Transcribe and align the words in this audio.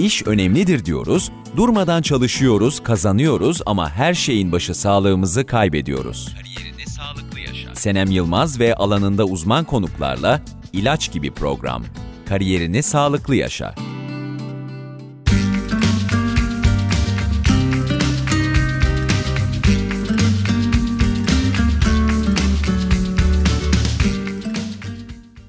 İş 0.00 0.26
önemlidir 0.26 0.84
diyoruz, 0.84 1.30
durmadan 1.56 2.02
çalışıyoruz, 2.02 2.80
kazanıyoruz 2.82 3.62
ama 3.66 3.90
her 3.90 4.14
şeyin 4.14 4.52
başı 4.52 4.74
sağlığımızı 4.74 5.46
kaybediyoruz. 5.46 6.34
Kariyerini 6.36 6.86
sağlıklı 6.86 7.40
yaşa. 7.40 7.74
Senem 7.74 8.10
Yılmaz 8.10 8.60
ve 8.60 8.74
alanında 8.74 9.24
uzman 9.24 9.64
konuklarla 9.64 10.40
ilaç 10.72 11.12
gibi 11.12 11.30
program. 11.30 11.84
Kariyerini 12.28 12.82
sağlıklı 12.82 13.36
yaşa. 13.36 13.74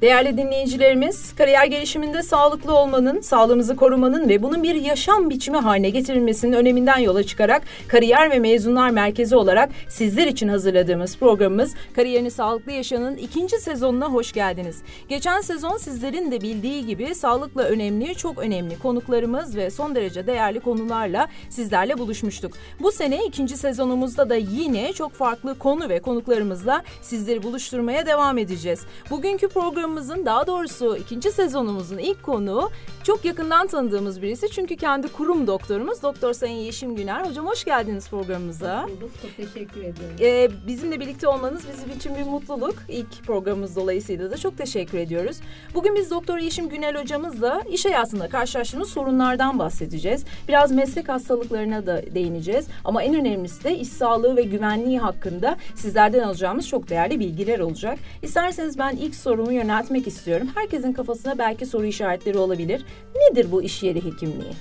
Değerli 0.02 0.38
dinleyicilerimiz, 0.38 1.36
kariyer 1.36 1.66
gelişiminde 1.66 2.24
sağlıklı 2.24 2.78
olmanın, 2.78 3.22
sağlığımızı 3.22 3.76
korumanın 3.76 4.30
ve 4.30 4.44
bunun 4.44 4.64
bir 4.64 4.76
yaşam 4.76 5.30
biçimi 5.30 5.58
haline 5.58 5.90
getirilmesinin 5.90 6.54
öneminden 6.54 6.98
yola 6.98 7.24
çıkarak 7.24 7.62
Kariyer 7.88 8.32
ve 8.32 8.40
Mezunlar 8.40 8.90
Merkezi 8.90 9.36
olarak 9.36 9.70
sizler 9.90 10.28
için 10.28 10.48
hazırladığımız 10.48 11.18
programımız 11.18 11.74
Kariyerini 11.96 12.32
Sağlıklı 12.32 12.72
Yaşanın 12.72 13.18
ikinci 13.18 13.60
sezonuna 13.60 14.06
hoş 14.06 14.32
geldiniz. 14.32 14.82
Geçen 15.10 15.42
sezon 15.42 15.78
sizlerin 15.78 16.32
de 16.32 16.42
bildiği 16.42 16.86
gibi 16.86 17.16
sağlıkla 17.16 17.64
önemli, 17.64 18.16
çok 18.16 18.38
önemli 18.38 18.80
konuklarımız 18.80 19.56
ve 19.56 19.70
son 19.70 19.96
derece 19.96 20.28
değerli 20.28 20.60
konularla 20.60 21.28
sizlerle 21.50 21.98
buluşmuştuk. 21.98 22.54
Bu 22.80 22.92
sene 22.92 23.26
ikinci 23.26 23.58
sezonumuzda 23.58 24.30
da 24.30 24.36
yine 24.36 24.94
çok 24.94 25.14
farklı 25.14 25.60
konu 25.60 25.90
ve 25.90 26.00
konuklarımızla 26.00 26.84
sizleri 27.02 27.44
buluşturmaya 27.44 28.06
devam 28.06 28.38
edeceğiz. 28.38 28.82
Bugünkü 29.10 29.48
programımız 29.48 29.91
programımızın 29.92 30.26
daha 30.26 30.48
doğrusu 30.48 30.98
ikinci 30.98 31.32
sezonumuzun 31.32 31.98
ilk 31.98 32.24
konuğu 32.24 32.70
çok 33.04 33.26
yakından 33.26 33.68
tanıdığımız 33.68 34.22
birisi. 34.22 34.50
Çünkü 34.52 34.76
kendi 34.76 35.08
kurum 35.08 35.48
doktorumuz 35.48 36.04
Doktor 36.04 36.34
Sayın 36.34 36.56
Yeşim 36.56 36.96
Güner. 36.96 37.26
Hocam 37.26 37.46
hoş 37.46 37.64
geldiniz 37.64 38.10
programımıza. 38.10 38.84
Hoş 38.84 38.92
bulduk. 38.92 39.12
Çok 39.22 39.38
teşekkür 39.38 39.82
ediyorum. 39.82 40.16
Ee, 40.22 40.50
bizimle 40.68 41.00
birlikte 41.00 41.28
olmanız 41.28 41.62
bizim 41.74 41.98
için 41.98 42.16
bir 42.16 42.24
mutluluk. 42.24 42.76
İlk 42.90 43.24
programımız 43.24 43.76
dolayısıyla 43.76 44.32
da 44.32 44.38
çok 44.38 44.58
teşekkür 44.58 44.98
ediyoruz. 44.98 45.38
Bugün 45.74 45.96
biz 45.96 46.12
Doktor 46.12 46.38
Yeşim 46.38 46.70
Günel 46.70 47.02
hocamızla 47.02 47.62
iş 47.70 47.86
hayatında 47.86 48.30
karşılaştığımız 48.30 48.90
sorunlardan 48.90 49.60
bahsedeceğiz. 49.60 50.26
Biraz 50.48 50.72
meslek 50.72 51.10
hastalıklarına 51.10 51.86
da 51.86 52.02
değineceğiz. 52.16 52.68
Ama 52.86 53.04
en 53.04 53.16
önemlisi 53.16 53.64
de 53.64 53.78
iş 53.78 53.88
sağlığı 53.88 54.36
ve 54.36 54.42
güvenliği 54.42 55.00
hakkında 55.00 55.58
sizlerden 55.76 56.24
alacağımız 56.24 56.68
çok 56.68 56.90
değerli 56.90 57.20
bilgiler 57.20 57.60
olacak. 57.60 58.00
İsterseniz 58.22 58.80
ben 58.80 58.96
ilk 58.96 59.16
sorumu 59.16 59.52
yönel 59.52 59.81
yöneltmek 59.82 60.08
istiyorum. 60.08 60.48
Herkesin 60.56 60.94
kafasına 60.94 61.38
belki 61.38 61.66
soru 61.66 61.86
işaretleri 61.86 62.38
olabilir. 62.38 62.82
Nedir 63.16 63.52
bu 63.52 63.64
iş 63.64 63.84
yeri 63.84 64.06
hekimliği? 64.06 64.54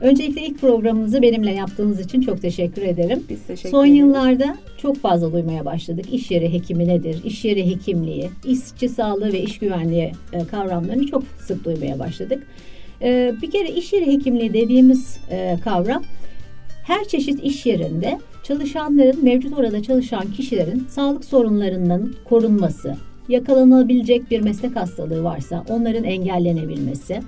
Öncelikle 0.00 0.40
ilk 0.40 0.60
programımızı 0.60 1.22
benimle 1.22 1.52
yaptığınız 1.52 2.00
için 2.00 2.20
çok 2.20 2.42
teşekkür 2.42 2.82
ederim. 2.82 3.24
Biz 3.28 3.42
teşekkür 3.46 3.70
Son 3.70 3.86
ederiz. 3.86 3.98
yıllarda 3.98 4.56
çok 4.82 4.96
fazla 4.96 5.32
duymaya 5.32 5.64
başladık. 5.64 6.04
İş 6.12 6.30
yeri 6.30 6.52
hekimi 6.52 6.88
nedir? 6.88 7.20
İş 7.24 7.44
yeri 7.44 7.66
hekimliği, 7.66 8.30
işçi 8.44 8.88
sağlığı 8.88 9.32
ve 9.32 9.40
iş 9.40 9.58
güvenliği 9.58 10.12
e, 10.32 10.44
kavramlarını 10.46 11.06
çok 11.06 11.22
sık 11.46 11.64
duymaya 11.64 11.98
başladık. 11.98 12.46
E, 13.02 13.34
bir 13.42 13.50
kere 13.50 13.68
iş 13.68 13.92
yeri 13.92 14.06
hekimliği 14.06 14.52
dediğimiz 14.52 15.18
e, 15.30 15.56
kavram 15.64 16.02
her 16.84 17.08
çeşit 17.08 17.44
iş 17.44 17.66
yerinde 17.66 18.18
çalışanların, 18.44 19.24
mevcut 19.24 19.58
orada 19.58 19.82
çalışan 19.82 20.32
kişilerin 20.32 20.86
sağlık 20.90 21.24
sorunlarının 21.24 22.16
korunması, 22.24 22.96
yakalanabilecek 23.28 24.30
bir 24.30 24.40
meslek 24.40 24.76
hastalığı 24.76 25.24
varsa 25.24 25.64
onların 25.68 26.04
engellenebilmesi, 26.04 27.20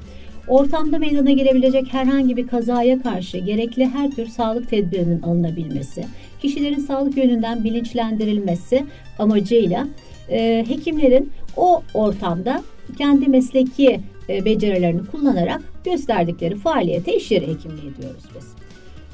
ortamda 0.49 0.99
meydana 0.99 1.31
gelebilecek 1.31 1.93
herhangi 1.93 2.37
bir 2.37 2.47
kazaya 2.47 3.03
karşı 3.03 3.39
gerekli 3.39 3.87
her 3.87 4.11
tür 4.11 4.27
sağlık 4.27 4.71
tedbirinin 4.71 5.23
alınabilmesi, 5.23 6.05
kişilerin 6.43 6.79
sağlık 6.79 7.17
yönünden 7.17 7.65
bilinçlendirilmesi 7.65 8.85
amacıyla 9.19 9.87
e, 10.31 10.65
hekimlerin 10.69 11.31
o 11.57 11.83
ortamda 11.95 12.63
kendi 12.99 13.29
mesleki 13.29 14.01
e, 14.29 14.45
becerilerini 14.45 15.07
kullanarak 15.07 15.63
gösterdikleri 15.85 16.55
faaliyete 16.55 17.17
iş 17.17 17.31
yeri 17.31 17.49
hekimliği 17.49 17.93
diyoruz 18.01 18.25
biz. 18.37 18.55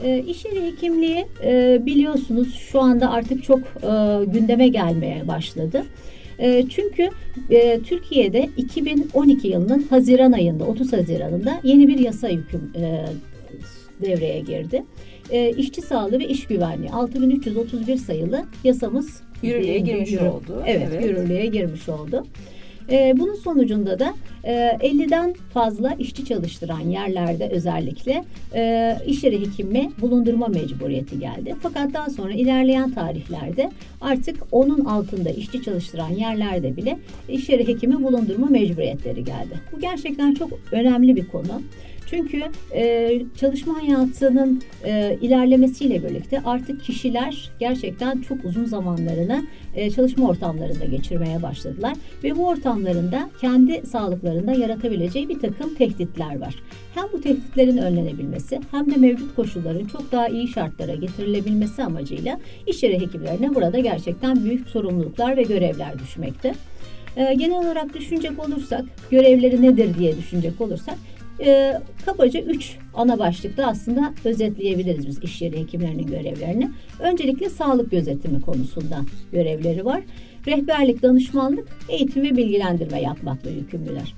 E, 0.04 0.18
iş 0.18 0.44
yeri 0.44 0.66
hekimliği 0.66 1.26
e, 1.44 1.80
biliyorsunuz 1.86 2.54
şu 2.54 2.80
anda 2.80 3.10
artık 3.10 3.44
çok 3.44 3.58
e, 3.60 4.24
gündeme 4.24 4.68
gelmeye 4.68 5.28
başladı. 5.28 5.84
E, 6.38 6.68
çünkü 6.68 7.08
e, 7.50 7.80
Türkiye'de 7.80 8.48
2012 8.56 9.48
yılının 9.48 9.86
Haziran 9.90 10.32
ayında 10.32 10.64
30 10.64 10.92
Haziran'ında 10.92 11.60
yeni 11.64 11.88
bir 11.88 11.98
yasa 11.98 12.28
hüküm 12.28 12.72
e, 12.76 13.06
devreye 14.02 14.40
girdi. 14.40 14.84
E, 15.30 15.50
işçi 15.50 15.82
sağlığı 15.82 16.18
ve 16.18 16.28
iş 16.28 16.46
güvenliği 16.46 16.90
6331 16.90 17.96
sayılı 17.96 18.44
yasamız 18.64 19.20
yürürlüğe 19.42 19.78
girmiş 19.78 20.12
yürü, 20.12 20.24
oldu. 20.24 20.62
Evet, 20.66 20.88
evet, 20.92 21.04
yürürlüğe 21.04 21.46
girmiş 21.46 21.88
oldu. 21.88 22.26
E, 22.90 23.14
bunun 23.18 23.34
sonucunda 23.34 23.98
da 23.98 24.14
e, 24.44 24.52
50'den 24.54 25.34
fazla 25.54 25.92
işçi 25.98 26.24
çalıştıran 26.24 26.80
yerlerde 26.80 27.48
özellikle 27.48 28.24
e, 28.54 28.96
iş 29.06 29.24
yeri 29.24 29.40
hekimi 29.40 29.90
bulundurma 30.00 30.46
mecburiyeti 30.46 31.18
geldi. 31.18 31.54
Fakat 31.62 31.94
daha 31.94 32.10
sonra 32.10 32.32
ilerleyen 32.32 32.90
tarihlerde 32.90 33.70
artık 34.00 34.36
onun 34.52 34.84
altında 34.84 35.30
işçi 35.30 35.62
çalıştıran 35.62 36.10
yerlerde 36.10 36.76
bile 36.76 36.98
iş 37.28 37.48
yeri 37.48 37.68
hekimi 37.68 38.02
bulundurma 38.02 38.46
mecburiyetleri 38.46 39.24
geldi. 39.24 39.60
Bu 39.72 39.80
gerçekten 39.80 40.34
çok 40.34 40.50
önemli 40.72 41.16
bir 41.16 41.26
konu. 41.26 41.62
Çünkü 42.10 42.42
e, 42.74 43.22
çalışma 43.40 43.82
hayatının 43.82 44.62
e, 44.84 45.18
ilerlemesiyle 45.20 46.04
birlikte 46.04 46.40
artık 46.44 46.84
kişiler 46.84 47.50
gerçekten 47.60 48.20
çok 48.20 48.44
uzun 48.44 48.64
zamanlarını 48.64 49.44
e, 49.74 49.90
çalışma 49.90 50.28
ortamlarında 50.28 50.84
geçirmeye 50.84 51.42
başladılar. 51.42 51.92
Ve 52.24 52.36
bu 52.36 52.48
ortamlarında 52.48 53.30
kendi 53.40 53.86
sağlıklarında 53.86 54.52
yaratabileceği 54.52 55.28
bir 55.28 55.38
takım 55.40 55.74
tehditler 55.74 56.40
var. 56.40 56.54
Hem 56.94 57.04
bu 57.12 57.20
tehditlerin 57.20 57.76
önlenebilmesi 57.76 58.60
hem 58.70 58.94
de 58.94 58.96
mevcut 58.96 59.36
koşulların 59.36 59.86
çok 59.86 60.12
daha 60.12 60.28
iyi 60.28 60.48
şartlara 60.48 60.94
getirilebilmesi 60.94 61.84
amacıyla 61.84 62.40
iş 62.66 62.82
yeri 62.82 63.00
hekimlerine 63.00 63.54
burada 63.54 63.78
gerçekten 63.78 64.44
büyük 64.44 64.68
sorumluluklar 64.68 65.36
ve 65.36 65.42
görevler 65.42 65.98
düşmekte. 65.98 66.54
E, 67.16 67.34
genel 67.34 67.58
olarak 67.58 67.94
düşünecek 67.94 68.44
olursak, 68.48 68.84
görevleri 69.10 69.62
nedir 69.62 69.98
diye 69.98 70.16
düşünecek 70.16 70.60
olursak 70.60 70.94
e, 71.40 71.72
kabaca 72.06 72.40
üç 72.40 72.76
ana 72.94 73.18
başlıkta 73.18 73.66
aslında 73.66 74.14
özetleyebiliriz 74.24 75.06
biz 75.06 75.22
iş 75.22 75.42
yeri 75.42 75.60
hekimlerinin 75.60 76.06
görevlerini. 76.06 76.70
Öncelikle 77.00 77.50
sağlık 77.50 77.90
gözetimi 77.90 78.40
konusunda 78.40 79.00
görevleri 79.32 79.84
var. 79.84 80.02
Rehberlik, 80.46 81.02
danışmanlık, 81.02 81.68
eğitim 81.88 82.22
ve 82.22 82.36
bilgilendirme 82.36 83.00
yapmakla 83.00 83.50
yükümlüler. 83.50 84.14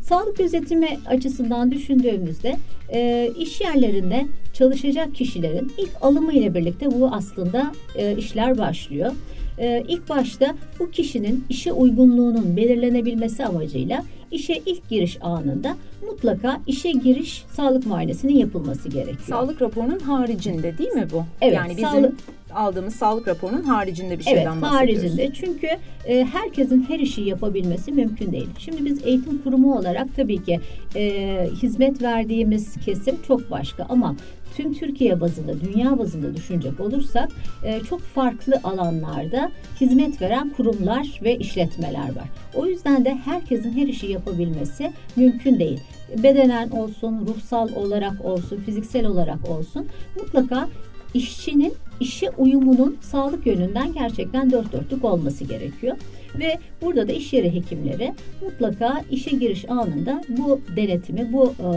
Sağlık 0.00 0.38
gözetimi 0.38 0.88
açısından 1.06 1.70
düşündüğümüzde 1.70 2.56
e, 2.92 3.30
iş 3.38 3.60
yerlerinde 3.60 4.26
çalışacak 4.52 5.14
kişilerin 5.14 5.72
ilk 5.78 5.90
alımı 6.00 6.32
ile 6.32 6.54
birlikte 6.54 6.86
bu 6.90 7.08
aslında 7.12 7.72
e, 7.96 8.16
işler 8.16 8.58
başlıyor. 8.58 9.12
E, 9.58 9.84
ilk 9.88 10.08
başta 10.08 10.54
bu 10.80 10.90
kişinin 10.90 11.44
işe 11.48 11.72
uygunluğunun 11.72 12.56
belirlenebilmesi 12.56 13.44
amacıyla 13.44 14.04
işe 14.34 14.62
ilk 14.66 14.88
giriş 14.88 15.18
anında 15.20 15.76
mutlaka 16.06 16.60
işe 16.66 16.90
giriş 16.90 17.44
sağlık 17.52 17.86
muayenesinin 17.86 18.36
yapılması 18.36 18.88
gerekiyor. 18.88 19.28
Sağlık 19.28 19.62
raporunun 19.62 19.98
haricinde 19.98 20.78
değil 20.78 20.92
mi 20.92 21.06
bu? 21.12 21.24
Evet. 21.40 21.54
Yani 21.54 21.70
bizim 21.70 21.84
sağlık 21.84 22.14
aldığımız 22.54 22.94
sağlık 22.94 23.28
raporunun 23.28 23.62
haricinde 23.62 24.18
bir 24.18 24.24
şeyden 24.24 24.52
evet, 24.52 24.62
bahsediyoruz. 24.62 25.02
haricinde. 25.02 25.30
Çünkü 25.34 25.68
e, 26.06 26.24
herkesin 26.24 26.84
her 26.88 26.98
işi 26.98 27.20
yapabilmesi 27.22 27.92
mümkün 27.92 28.32
değil. 28.32 28.48
Şimdi 28.58 28.84
biz 28.84 29.06
eğitim 29.06 29.42
kurumu 29.42 29.78
olarak 29.78 30.16
tabii 30.16 30.44
ki 30.44 30.60
e, 30.96 31.48
hizmet 31.62 32.02
verdiğimiz 32.02 32.74
kesim 32.84 33.16
çok 33.26 33.50
başka 33.50 33.86
ama 33.88 34.16
tüm 34.56 34.74
Türkiye 34.74 35.20
bazında, 35.20 35.60
dünya 35.60 35.98
bazında 35.98 36.36
düşünecek 36.36 36.80
olursak 36.80 37.28
e, 37.64 37.80
çok 37.80 38.00
farklı 38.00 38.60
alanlarda 38.64 39.50
hizmet 39.80 40.22
veren 40.22 40.50
kurumlar 40.50 41.20
ve 41.24 41.36
işletmeler 41.36 42.08
var. 42.08 42.28
O 42.54 42.66
yüzden 42.66 43.04
de 43.04 43.14
herkesin 43.14 43.72
her 43.72 43.86
işi 43.86 44.06
yapabilmesi 44.06 44.92
mümkün 45.16 45.58
değil. 45.58 45.80
Bedenen 46.22 46.70
olsun, 46.70 47.26
ruhsal 47.26 47.68
olarak 47.74 48.24
olsun, 48.24 48.56
fiziksel 48.56 49.06
olarak 49.06 49.50
olsun 49.50 49.86
mutlaka 50.16 50.68
işçinin 51.14 51.74
işe 52.00 52.30
uyumunun 52.30 52.96
sağlık 53.00 53.46
yönünden 53.46 53.92
gerçekten 53.92 54.50
dört 54.50 54.72
dörtlük 54.72 55.04
olması 55.04 55.44
gerekiyor. 55.44 55.96
Ve 56.38 56.58
burada 56.82 57.08
da 57.08 57.12
iş 57.12 57.32
yeri 57.32 57.54
hekimleri 57.54 58.12
mutlaka 58.42 59.02
işe 59.10 59.30
giriş 59.30 59.70
anında 59.70 60.22
bu 60.28 60.60
denetimi, 60.76 61.32
bu 61.32 61.54
e, 61.60 61.68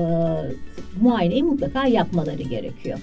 muayeneyi 1.01 1.43
mutlaka 1.43 1.87
yapmaları 1.87 2.43
gerekiyor. 2.43 2.99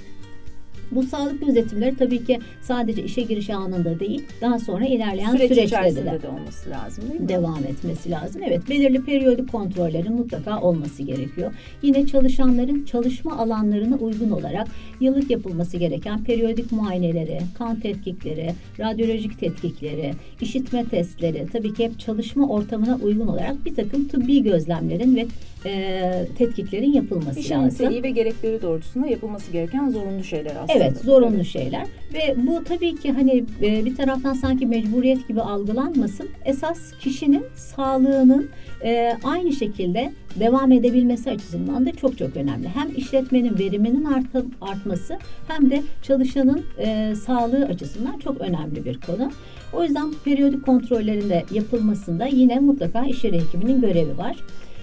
Bu 0.94 1.02
sağlık 1.02 1.46
gözetimleri 1.46 1.96
tabii 1.96 2.24
ki 2.24 2.38
sadece 2.62 3.02
işe 3.04 3.22
giriş 3.22 3.50
anında 3.50 4.00
değil, 4.00 4.22
daha 4.40 4.58
sonra 4.58 4.84
ilerleyen 4.84 5.30
Süreç 5.32 5.48
süreçte 5.52 5.96
de, 5.96 6.22
de 6.22 6.28
olması 6.28 6.70
lazım 6.70 7.04
değil 7.10 7.20
mi? 7.20 7.28
devam 7.28 7.64
etmesi 7.64 8.10
lazım. 8.10 8.42
Evet, 8.46 8.60
belirli 8.70 9.04
periyodik 9.04 9.52
kontrollerin 9.52 10.12
mutlaka 10.12 10.60
olması 10.60 11.02
gerekiyor. 11.02 11.52
Yine 11.82 12.06
çalışanların 12.06 12.84
çalışma 12.84 13.38
alanlarına 13.38 13.96
uygun 13.96 14.30
olarak 14.30 14.68
yıllık 15.00 15.30
yapılması 15.30 15.76
gereken 15.76 16.24
periyodik 16.24 16.72
muayeneleri, 16.72 17.38
kan 17.58 17.80
tetkikleri, 17.80 18.50
radyolojik 18.78 19.40
tetkikleri, 19.40 20.12
işitme 20.40 20.84
testleri, 20.84 21.46
tabii 21.52 21.74
ki 21.74 21.84
hep 21.84 21.98
çalışma 22.00 22.48
ortamına 22.48 22.98
uygun 23.02 23.26
olarak 23.26 23.64
bir 23.66 23.74
takım 23.74 24.08
tıbbi 24.08 24.42
gözlemlerin 24.42 25.16
ve 25.16 25.26
e, 25.66 26.26
tetkiklerin 26.38 26.92
yapılması 26.92 27.40
İşin 27.40 27.54
lazım. 27.54 27.66
niteliği 27.68 28.02
ve 28.02 28.10
gerekleri 28.10 28.62
doğrultusunda 28.62 29.06
yapılması 29.06 29.52
gereken 29.52 29.90
zorunlu 29.90 30.24
şeyler 30.24 30.56
aslında. 30.56 30.72
Evet 30.72 30.83
zorunlu 30.90 31.44
şeyler 31.44 31.86
ve 32.14 32.34
bu 32.36 32.64
tabii 32.64 32.96
ki 32.96 33.12
hani 33.12 33.44
e, 33.62 33.84
bir 33.84 33.96
taraftan 33.96 34.32
sanki 34.32 34.66
mecburiyet 34.66 35.28
gibi 35.28 35.40
algılanmasın. 35.40 36.28
Esas 36.44 36.92
kişinin 37.00 37.44
sağlığının 37.54 38.48
e, 38.84 39.18
aynı 39.24 39.52
şekilde 39.52 40.12
devam 40.40 40.72
edebilmesi 40.72 41.30
açısından 41.30 41.86
da 41.86 41.92
çok 41.92 42.18
çok 42.18 42.36
önemli. 42.36 42.68
Hem 42.68 42.96
işletmenin 42.96 43.58
veriminin 43.58 44.04
art, 44.04 44.26
artması 44.60 45.18
hem 45.48 45.70
de 45.70 45.82
çalışanın 46.02 46.62
e, 46.78 47.14
sağlığı 47.14 47.64
açısından 47.64 48.18
çok 48.18 48.40
önemli 48.40 48.84
bir 48.84 49.00
konu. 49.00 49.30
O 49.72 49.84
yüzden 49.84 50.14
periyodik 50.24 50.66
kontrollerin 50.66 51.30
de 51.30 51.44
yapılmasında 51.50 52.26
yine 52.26 52.60
mutlaka 52.60 53.06
iş 53.06 53.24
yeri 53.24 53.40
hekiminin 53.40 53.80
görevi 53.80 54.18
var. 54.18 54.36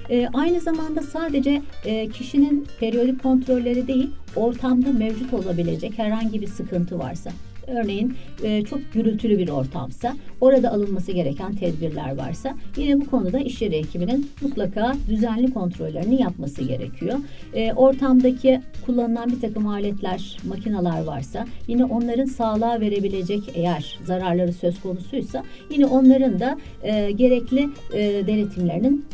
E, 0.10 0.28
aynı 0.34 0.60
zamanda 0.60 1.02
sadece 1.02 1.62
e, 1.86 2.10
kişinin 2.10 2.68
periyodik 2.80 3.24
kontrolleri 3.24 3.88
değil, 3.88 4.10
ortamda 4.36 4.92
mevcut 4.92 5.34
olabilecek 5.34 5.98
herhangi 5.98 6.42
bir 6.42 6.48
sıkıntı 6.48 7.00
varsa, 7.00 7.32
örneğin 7.72 8.14
e, 8.44 8.64
çok 8.64 8.94
gürültülü 8.94 9.38
bir 9.38 9.50
ortamsa, 9.50 10.16
orada 10.42 10.72
alınması 10.72 11.12
gereken 11.12 11.56
tedbirler 11.56 12.18
varsa, 12.18 12.56
yine 12.78 13.02
bu 13.02 13.06
konuda 13.06 13.40
iş 13.40 13.62
yeri 13.62 13.78
hekiminin 13.78 14.30
mutlaka 14.42 14.94
düzenli 15.10 15.54
kontrollerini 15.54 16.22
yapması 16.22 16.64
gerekiyor. 16.64 17.20
E, 17.54 17.74
ortamdaki 17.74 18.62
kullanılan 18.86 19.30
bir 19.30 19.42
takım 19.42 19.68
aletler, 19.68 20.38
makineler 20.48 21.04
varsa, 21.04 21.46
yine 21.68 21.86
onların 21.86 22.26
sağlığa 22.26 22.80
verebilecek 22.80 23.42
eğer 23.54 24.00
zararları 24.06 24.54
söz 24.54 24.82
konusuysa, 24.82 25.44
yine 25.70 25.86
onların 25.86 26.40
da 26.40 26.58
e, 26.84 27.12
gerekli 27.12 27.70
e, 27.94 28.28
denetimlerinin 28.28 29.06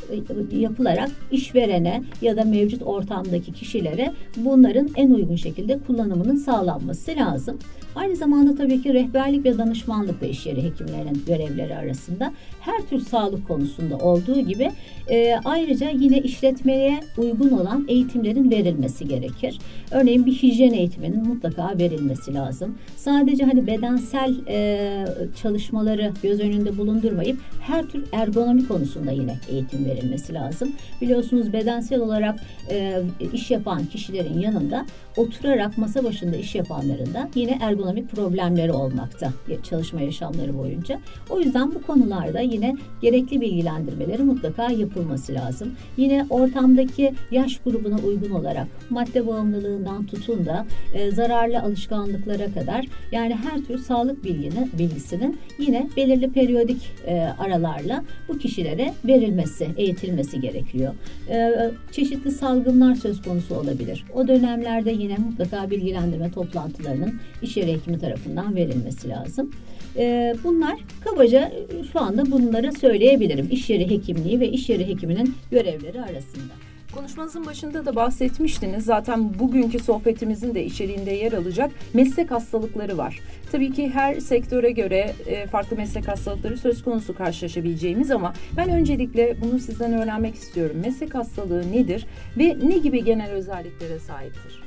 e, 0.51 0.57
yapılarak 0.57 1.09
işverene 1.31 2.03
ya 2.21 2.37
da 2.37 2.43
mevcut 2.43 2.81
ortamdaki 2.83 3.53
kişilere 3.53 4.13
bunların 4.37 4.89
en 4.95 5.11
uygun 5.11 5.35
şekilde 5.35 5.79
kullanımının 5.87 6.35
sağlanması 6.35 7.11
lazım. 7.15 7.57
Aynı 7.97 8.15
zamanda 8.15 8.55
tabii 8.55 8.81
ki 8.81 8.93
rehberlik 8.93 9.45
ve 9.45 9.57
danışmanlık 9.57 10.21
da 10.21 10.25
iş 10.25 10.45
yeri 10.45 10.63
hekimlerinin 10.63 11.23
görevleri 11.27 11.75
arasında. 11.75 12.33
Her 12.59 12.81
tür 12.89 12.99
sağlık 12.99 13.47
konusunda 13.47 13.97
olduğu 13.97 14.39
gibi 14.39 14.71
e, 15.09 15.35
ayrıca 15.45 15.89
yine 15.89 16.19
işletmeye 16.19 16.99
uygun 17.17 17.49
olan 17.49 17.85
eğitimlerin 17.87 18.51
verilmesi 18.51 19.07
gerekir. 19.07 19.59
Örneğin 19.91 20.25
bir 20.25 20.31
hijyen 20.31 20.73
eğitiminin 20.73 21.27
mutlaka 21.27 21.77
verilmesi 21.79 22.33
lazım. 22.33 22.77
Sadece 22.95 23.43
hani 23.43 23.67
bedensel 23.67 24.35
e, 24.47 25.05
çalışmaları 25.41 26.13
göz 26.23 26.39
önünde 26.39 26.77
bulundurmayıp 26.77 27.39
her 27.61 27.85
tür 27.85 28.03
ergonomi 28.11 28.67
konusunda 28.67 29.11
yine 29.11 29.39
eğitim 29.49 29.85
verilmesi 29.85 30.33
lazım. 30.33 30.71
Biliyorsunuz 31.01 31.53
bedensel 31.53 31.99
olarak 31.99 32.39
e, 32.71 33.01
iş 33.33 33.51
yapan 33.51 33.85
kişilerin 33.85 34.39
yanında 34.39 34.85
oturarak 35.17 35.77
masa 35.77 36.03
başında 36.03 36.35
iş 36.35 36.55
yapanların 36.55 37.13
da 37.13 37.29
yine 37.35 37.57
ergonomik 37.87 38.11
problemleri 38.11 38.71
olmakta 38.71 39.33
çalışma 39.63 40.01
yaşamları 40.01 40.57
boyunca. 40.57 40.99
O 41.29 41.39
yüzden 41.39 41.75
bu 41.75 41.81
konularda 41.81 42.39
yine 42.39 42.75
gerekli 43.01 43.41
bilgilendirmeleri 43.41 44.23
mutlaka 44.23 44.71
yapılması 44.71 45.33
lazım. 45.33 45.75
Yine 45.97 46.25
ortamdaki 46.29 47.13
yaş 47.31 47.59
grubuna 47.59 47.95
uygun 48.07 48.29
olarak 48.29 48.67
madde 48.89 49.27
bağımlılığından 49.27 50.05
tutun 50.05 50.45
da 50.45 50.65
e, 50.93 51.11
zararlı 51.11 51.59
alışkanlıklara 51.59 52.53
kadar 52.53 52.85
yani 53.11 53.35
her 53.35 53.61
tür 53.61 53.77
sağlık 53.77 54.23
bilgini, 54.23 54.67
bilgisinin 54.79 55.39
yine 55.59 55.87
belirli 55.97 56.31
periyodik 56.31 56.91
e, 57.05 57.19
aralarla 57.19 58.03
bu 58.27 58.37
kişilere 58.37 58.93
verilmesi, 59.05 59.67
eğitilmesi 59.77 60.41
gerekiyor. 60.41 60.93
E, 61.29 61.51
çeşitli 61.91 62.31
salgınlar 62.31 62.95
söz 62.95 63.21
konusu 63.21 63.55
olabilir. 63.55 64.05
O 64.13 64.27
dönemlerde 64.27 64.91
yine 64.91 65.17
mutlaka 65.17 65.69
bilgilendirme 65.69 66.31
toplantılarının 66.31 67.19
yeri 67.67 67.76
hekimi 67.77 67.99
tarafından 67.99 68.55
verilmesi 68.55 69.09
lazım. 69.09 69.51
E, 69.97 70.35
bunlar 70.43 70.79
kabaca 71.03 71.51
şu 71.93 72.01
anda 72.01 72.31
bunları 72.31 72.73
söyleyebilirim. 72.73 73.47
İş 73.51 73.69
yeri 73.69 73.89
hekimliği 73.89 74.39
ve 74.39 74.49
iş 74.49 74.69
yeri 74.69 74.87
hekiminin 74.87 75.35
görevleri 75.51 76.01
arasında. 76.01 76.53
Konuşmanızın 76.95 77.45
başında 77.45 77.85
da 77.85 77.95
bahsetmiştiniz. 77.95 78.85
Zaten 78.85 79.39
bugünkü 79.39 79.79
sohbetimizin 79.79 80.55
de 80.55 80.65
içeriğinde 80.65 81.11
yer 81.11 81.33
alacak 81.33 81.71
meslek 81.93 82.31
hastalıkları 82.31 82.97
var. 82.97 83.19
Tabii 83.51 83.71
ki 83.71 83.89
her 83.89 84.19
sektöre 84.19 84.71
göre 84.71 85.13
e, 85.27 85.47
farklı 85.47 85.77
meslek 85.77 86.07
hastalıkları 86.07 86.57
söz 86.57 86.83
konusu 86.83 87.15
karşılaşabileceğimiz 87.15 88.11
ama 88.11 88.33
ben 88.57 88.69
öncelikle 88.69 89.37
bunu 89.41 89.59
sizden 89.59 89.93
öğrenmek 89.93 90.35
istiyorum. 90.35 90.77
Meslek 90.85 91.15
hastalığı 91.15 91.71
nedir 91.71 92.05
ve 92.37 92.57
ne 92.63 92.77
gibi 92.77 93.03
genel 93.03 93.31
özelliklere 93.31 93.99
sahiptir? 93.99 94.63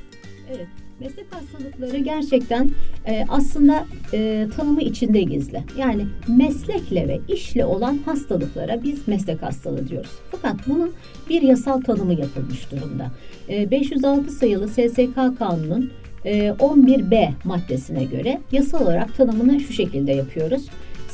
Evet, 0.49 0.67
meslek 1.01 1.25
hastalıkları 1.29 1.97
gerçekten 1.97 2.71
e, 3.07 3.25
aslında 3.29 3.85
e, 4.13 4.47
tanımı 4.57 4.81
içinde 4.81 5.21
gizli. 5.21 5.63
Yani 5.77 6.05
meslekle 6.27 7.07
ve 7.07 7.19
işle 7.27 7.65
olan 7.65 7.97
hastalıklara 8.05 8.83
biz 8.83 9.07
meslek 9.07 9.43
hastalığı 9.43 9.87
diyoruz. 9.87 10.11
Fakat 10.31 10.55
bunun 10.67 10.91
bir 11.29 11.41
yasal 11.41 11.81
tanımı 11.81 12.13
yapılmış 12.13 12.71
durumda. 12.71 13.11
E, 13.49 13.71
506 13.71 14.31
sayılı 14.31 14.67
SSK 14.67 15.39
kanunun 15.39 15.91
11B 16.25 17.29
maddesine 17.43 18.03
göre 18.03 18.41
yasal 18.51 18.81
olarak 18.81 19.15
tanımını 19.17 19.59
şu 19.59 19.73
şekilde 19.73 20.11
yapıyoruz 20.11 20.65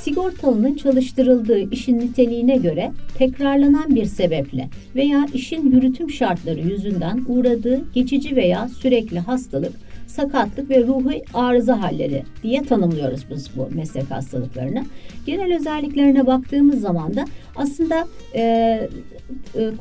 sigortalının 0.08 0.74
çalıştırıldığı 0.76 1.72
işin 1.72 2.00
niteliğine 2.00 2.58
göre 2.58 2.92
tekrarlanan 3.18 3.96
bir 3.96 4.06
sebeple 4.06 4.70
veya 4.96 5.26
işin 5.34 5.72
yürütüm 5.72 6.10
şartları 6.10 6.60
yüzünden 6.60 7.26
uğradığı 7.28 7.94
geçici 7.94 8.36
veya 8.36 8.68
sürekli 8.68 9.20
hastalık, 9.20 9.74
sakatlık 10.08 10.70
ve 10.70 10.88
ruhi 10.88 11.24
arıza 11.34 11.82
halleri 11.82 12.24
diye 12.44 12.64
tanımlıyoruz 12.64 13.22
biz 13.30 13.50
bu 13.58 13.70
meslek 13.76 14.12
hastalıklarını. 14.12 14.86
Genel 15.26 15.58
özelliklerine 15.60 16.28
baktığımız 16.28 16.82
zaman 16.82 17.16
da 17.16 17.26
aslında 17.56 18.08
e, 18.36 18.90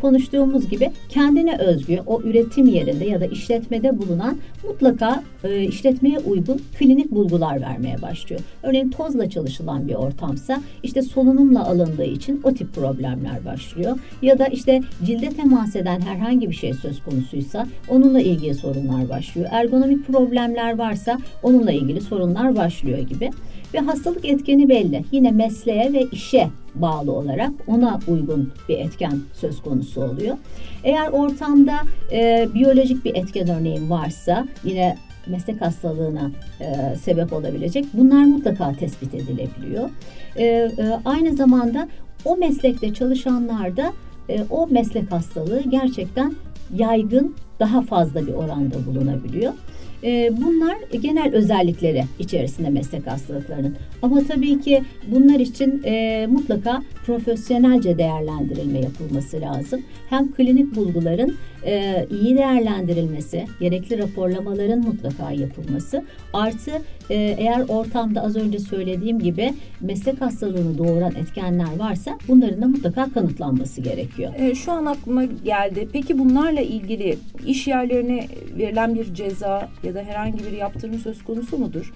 konuştuğumuz 0.01 0.69
gibi 0.69 0.91
kendine 1.09 1.57
özgü 1.59 2.00
o 2.07 2.23
üretim 2.23 2.67
yerinde 2.67 3.05
ya 3.05 3.21
da 3.21 3.26
işletmede 3.26 3.99
bulunan 3.99 4.37
mutlaka 4.69 5.23
e, 5.45 5.62
işletmeye 5.62 6.19
uygun 6.19 6.61
klinik 6.79 7.11
bulgular 7.11 7.61
vermeye 7.61 8.03
başlıyor. 8.03 8.41
Örneğin 8.62 8.91
tozla 8.91 9.31
çalışılan 9.31 9.88
bir 9.88 9.95
ortamsa 9.95 10.61
işte 10.83 11.03
solunumla 11.03 11.67
alındığı 11.67 12.05
için 12.05 12.41
o 12.45 12.55
tip 12.55 12.75
problemler 12.75 13.45
başlıyor. 13.45 13.99
Ya 14.23 14.38
da 14.38 14.47
işte 14.47 14.81
cilde 15.05 15.29
temas 15.29 15.76
eden 15.76 16.00
herhangi 16.00 16.50
bir 16.50 16.55
şey 16.55 16.75
söz 16.75 17.03
konusuysa 17.03 17.67
onunla 17.88 18.21
ilgili 18.21 18.55
sorunlar 18.55 19.09
başlıyor. 19.09 19.49
Ergonomik 19.50 20.07
problemler 20.07 20.79
varsa 20.79 21.19
onunla 21.43 21.73
ilgili 21.73 22.00
sorunlar 22.00 22.57
başlıyor 22.57 22.99
gibi. 22.99 23.31
Ve 23.76 23.80
hastalık 23.80 24.25
etkeni 24.25 24.68
belli. 24.68 25.04
Yine 25.12 25.30
mesleğe 25.30 25.92
ve 25.92 26.02
işe 26.12 26.49
bağlı 26.75 27.12
olarak 27.12 27.50
ona 27.66 28.00
uygun 28.09 28.52
bir 28.68 28.78
etken 28.78 29.21
söz 29.33 29.62
konusu 29.62 30.02
oluyor. 30.02 30.37
Eğer 30.85 31.09
ortamda 31.09 31.78
e, 32.12 32.49
biyolojik 32.54 33.04
bir 33.04 33.14
etken 33.14 33.49
örneğin 33.49 33.90
varsa 33.90 34.47
yine 34.64 34.97
meslek 35.26 35.61
hastalığına 35.61 36.30
e, 36.61 36.97
sebep 36.97 37.33
olabilecek 37.33 37.85
bunlar 37.92 38.25
mutlaka 38.25 38.73
tespit 38.73 39.14
edilebiliyor. 39.14 39.90
E, 40.37 40.45
e, 40.45 40.71
aynı 41.04 41.37
zamanda 41.37 41.88
o 42.25 42.37
meslekte 42.37 42.95
çalışanlarda 42.95 43.92
e, 44.28 44.45
o 44.50 44.66
meslek 44.66 45.12
hastalığı 45.12 45.62
gerçekten 45.62 46.35
yaygın 46.76 47.35
daha 47.61 47.83
fazla 47.83 48.26
bir 48.26 48.33
oranda 48.33 48.87
bulunabiliyor. 48.87 49.52
Ee, 50.07 50.31
bunlar 50.37 50.77
genel 51.01 51.35
özellikleri 51.35 52.05
içerisinde 52.19 52.71
meslek 52.71 53.07
hastalıklarının. 53.07 53.77
Ama 54.03 54.25
tabii 54.25 54.61
ki 54.61 54.83
bunlar 55.07 55.41
için 55.41 55.83
e, 55.85 56.27
mutlaka 56.31 56.83
profesyonelce 57.07 57.99
değerlendirilme 57.99 58.81
yapılması 58.81 59.41
lazım. 59.41 59.83
Hem 60.11 60.33
klinik 60.33 60.77
bulguların 60.77 61.37
e, 61.67 62.07
iyi 62.11 62.37
değerlendirilmesi, 62.37 63.45
gerekli 63.61 63.99
raporlamaların 63.99 64.79
mutlaka 64.79 65.31
yapılması, 65.31 66.05
artı 66.33 66.71
e, 66.71 66.79
eğer 67.15 67.65
ortamda 67.69 68.23
az 68.23 68.37
önce 68.37 68.59
söylediğim 68.59 69.19
gibi 69.19 69.55
meslek 69.81 70.21
hastalığını 70.21 70.79
doğuran 70.79 71.15
etkenler 71.15 71.79
varsa 71.79 72.19
bunların 72.29 72.63
da 72.63 72.67
mutlaka 72.67 73.13
kanıtlanması 73.13 73.81
gerekiyor. 73.81 74.33
E, 74.39 74.55
şu 74.55 74.73
an 74.73 74.87
aklıma 74.87 75.25
geldi. 75.25 75.89
Peki 75.93 76.19
bunlarla 76.19 76.61
ilgili 76.61 77.19
iş 77.47 77.67
yerlerine 77.67 78.29
verilen 78.59 78.95
bir 78.95 79.15
ceza 79.15 79.69
ya 79.83 79.95
da 79.95 80.03
herhangi 80.03 80.39
bir 80.39 80.53
yaptırım 80.53 80.99
söz 80.99 81.25
konusu 81.25 81.59
mudur? 81.59 81.93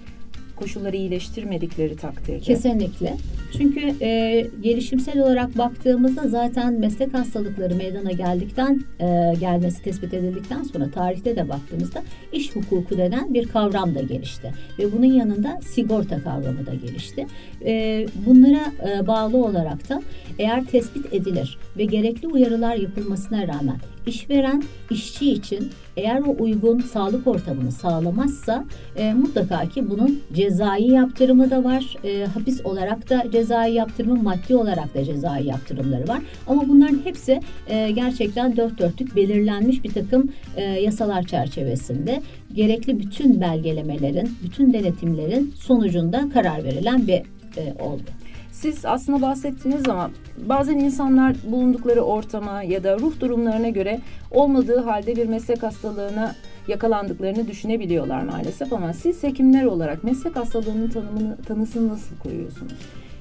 Koşulları 0.61 0.95
iyileştirmedikleri 0.95 1.95
takdirde. 1.95 2.39
Kesinlikle. 2.39 3.17
Çünkü 3.57 3.93
e, 4.01 4.47
gelişimsel 4.61 5.19
olarak 5.19 5.57
baktığımızda 5.57 6.27
zaten 6.27 6.73
meslek 6.73 7.13
hastalıkları 7.13 7.75
meydana 7.75 8.11
geldikten 8.11 8.81
e, 8.99 9.33
gelmesi 9.39 9.83
tespit 9.83 10.13
edildikten 10.13 10.63
sonra 10.63 10.91
tarihte 10.91 11.35
de 11.35 11.49
baktığımızda 11.49 12.03
iş 12.33 12.55
hukuku 12.55 12.97
denen 12.97 13.33
bir 13.33 13.47
kavram 13.47 13.95
da 13.95 14.01
gelişti 14.01 14.53
ve 14.79 14.91
bunun 14.91 15.05
yanında 15.05 15.59
sigorta 15.61 16.23
kavramı 16.23 16.65
da 16.65 16.73
gelişti. 16.73 17.25
E, 17.65 18.05
bunlara 18.25 18.71
e, 18.89 19.07
bağlı 19.07 19.37
olarak 19.37 19.89
da 19.89 20.01
eğer 20.39 20.65
tespit 20.65 21.13
edilir 21.13 21.57
ve 21.77 21.85
gerekli 21.85 22.27
uyarılar 22.27 22.75
yapılmasına 22.75 23.47
rağmen 23.47 23.77
işveren 24.07 24.63
işçi 24.89 25.31
için 25.31 25.69
eğer 25.97 26.21
o 26.21 26.35
uygun 26.39 26.79
sağlık 26.79 27.27
ortamını 27.27 27.71
sağlamazsa 27.71 28.65
e, 28.95 29.13
mutlaka 29.13 29.69
ki 29.69 29.89
bunun 29.89 30.21
cezai 30.33 30.91
yaptırımı 30.91 31.51
da 31.51 31.63
var. 31.63 31.97
E, 32.03 32.25
hapis 32.25 32.65
olarak 32.65 33.09
da 33.09 33.31
cezai 33.31 33.73
yaptırımı, 33.73 34.23
maddi 34.23 34.55
olarak 34.55 34.95
da 34.95 35.03
cezai 35.03 35.47
yaptırımları 35.47 36.07
var. 36.07 36.19
Ama 36.47 36.67
bunların 36.67 36.99
hepsi 37.03 37.39
e, 37.67 37.91
gerçekten 37.91 38.57
dört 38.57 38.79
dörtlük 38.79 39.15
belirlenmiş 39.15 39.83
bir 39.83 39.91
takım 39.91 40.31
e, 40.55 40.63
yasalar 40.63 41.23
çerçevesinde 41.23 42.21
gerekli 42.53 42.99
bütün 42.99 43.41
belgelemelerin, 43.41 44.29
bütün 44.43 44.73
denetimlerin 44.73 45.53
sonucunda 45.57 46.29
karar 46.33 46.63
verilen 46.63 47.07
bir 47.07 47.21
e, 47.57 47.73
olgu. 47.79 48.03
Siz 48.61 48.85
aslında 48.85 49.21
bahsettiniz 49.21 49.89
ama 49.89 50.11
bazen 50.37 50.79
insanlar 50.79 51.35
bulundukları 51.43 52.01
ortama 52.01 52.63
ya 52.63 52.83
da 52.83 52.99
ruh 52.99 53.19
durumlarına 53.19 53.69
göre 53.69 53.99
olmadığı 54.31 54.79
halde 54.79 55.15
bir 55.15 55.25
meslek 55.25 55.63
hastalığına 55.63 56.35
yakalandıklarını 56.67 57.47
düşünebiliyorlar 57.47 58.23
maalesef 58.23 58.73
ama 58.73 58.93
siz 58.93 59.23
hekimler 59.23 59.65
olarak 59.65 60.03
meslek 60.03 60.35
hastalığının 60.35 60.89
tanımını 60.89 61.37
tanısını 61.47 61.87
nasıl 61.87 62.17
koyuyorsunuz? 62.17 62.73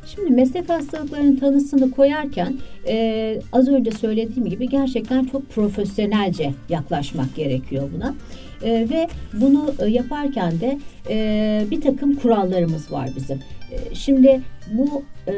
Şimdi 0.07 0.31
meslek 0.31 0.69
hastalıklarının 0.69 1.37
tanısını 1.37 1.91
koyarken 1.91 2.59
e, 2.89 3.37
az 3.53 3.69
önce 3.69 3.91
söylediğim 3.91 4.49
gibi 4.49 4.69
gerçekten 4.69 5.25
çok 5.25 5.51
profesyonelce 5.51 6.55
yaklaşmak 6.69 7.37
gerekiyor 7.37 7.89
buna. 7.97 8.15
E, 8.63 8.89
ve 8.91 9.09
bunu 9.33 9.89
yaparken 9.89 10.61
de 10.61 10.79
e, 11.11 11.65
bir 11.71 11.81
takım 11.81 12.15
kurallarımız 12.15 12.93
var 12.93 13.09
bizim. 13.17 13.39
E, 13.73 13.95
şimdi 13.95 14.41
bu 14.71 15.03
e, 15.29 15.35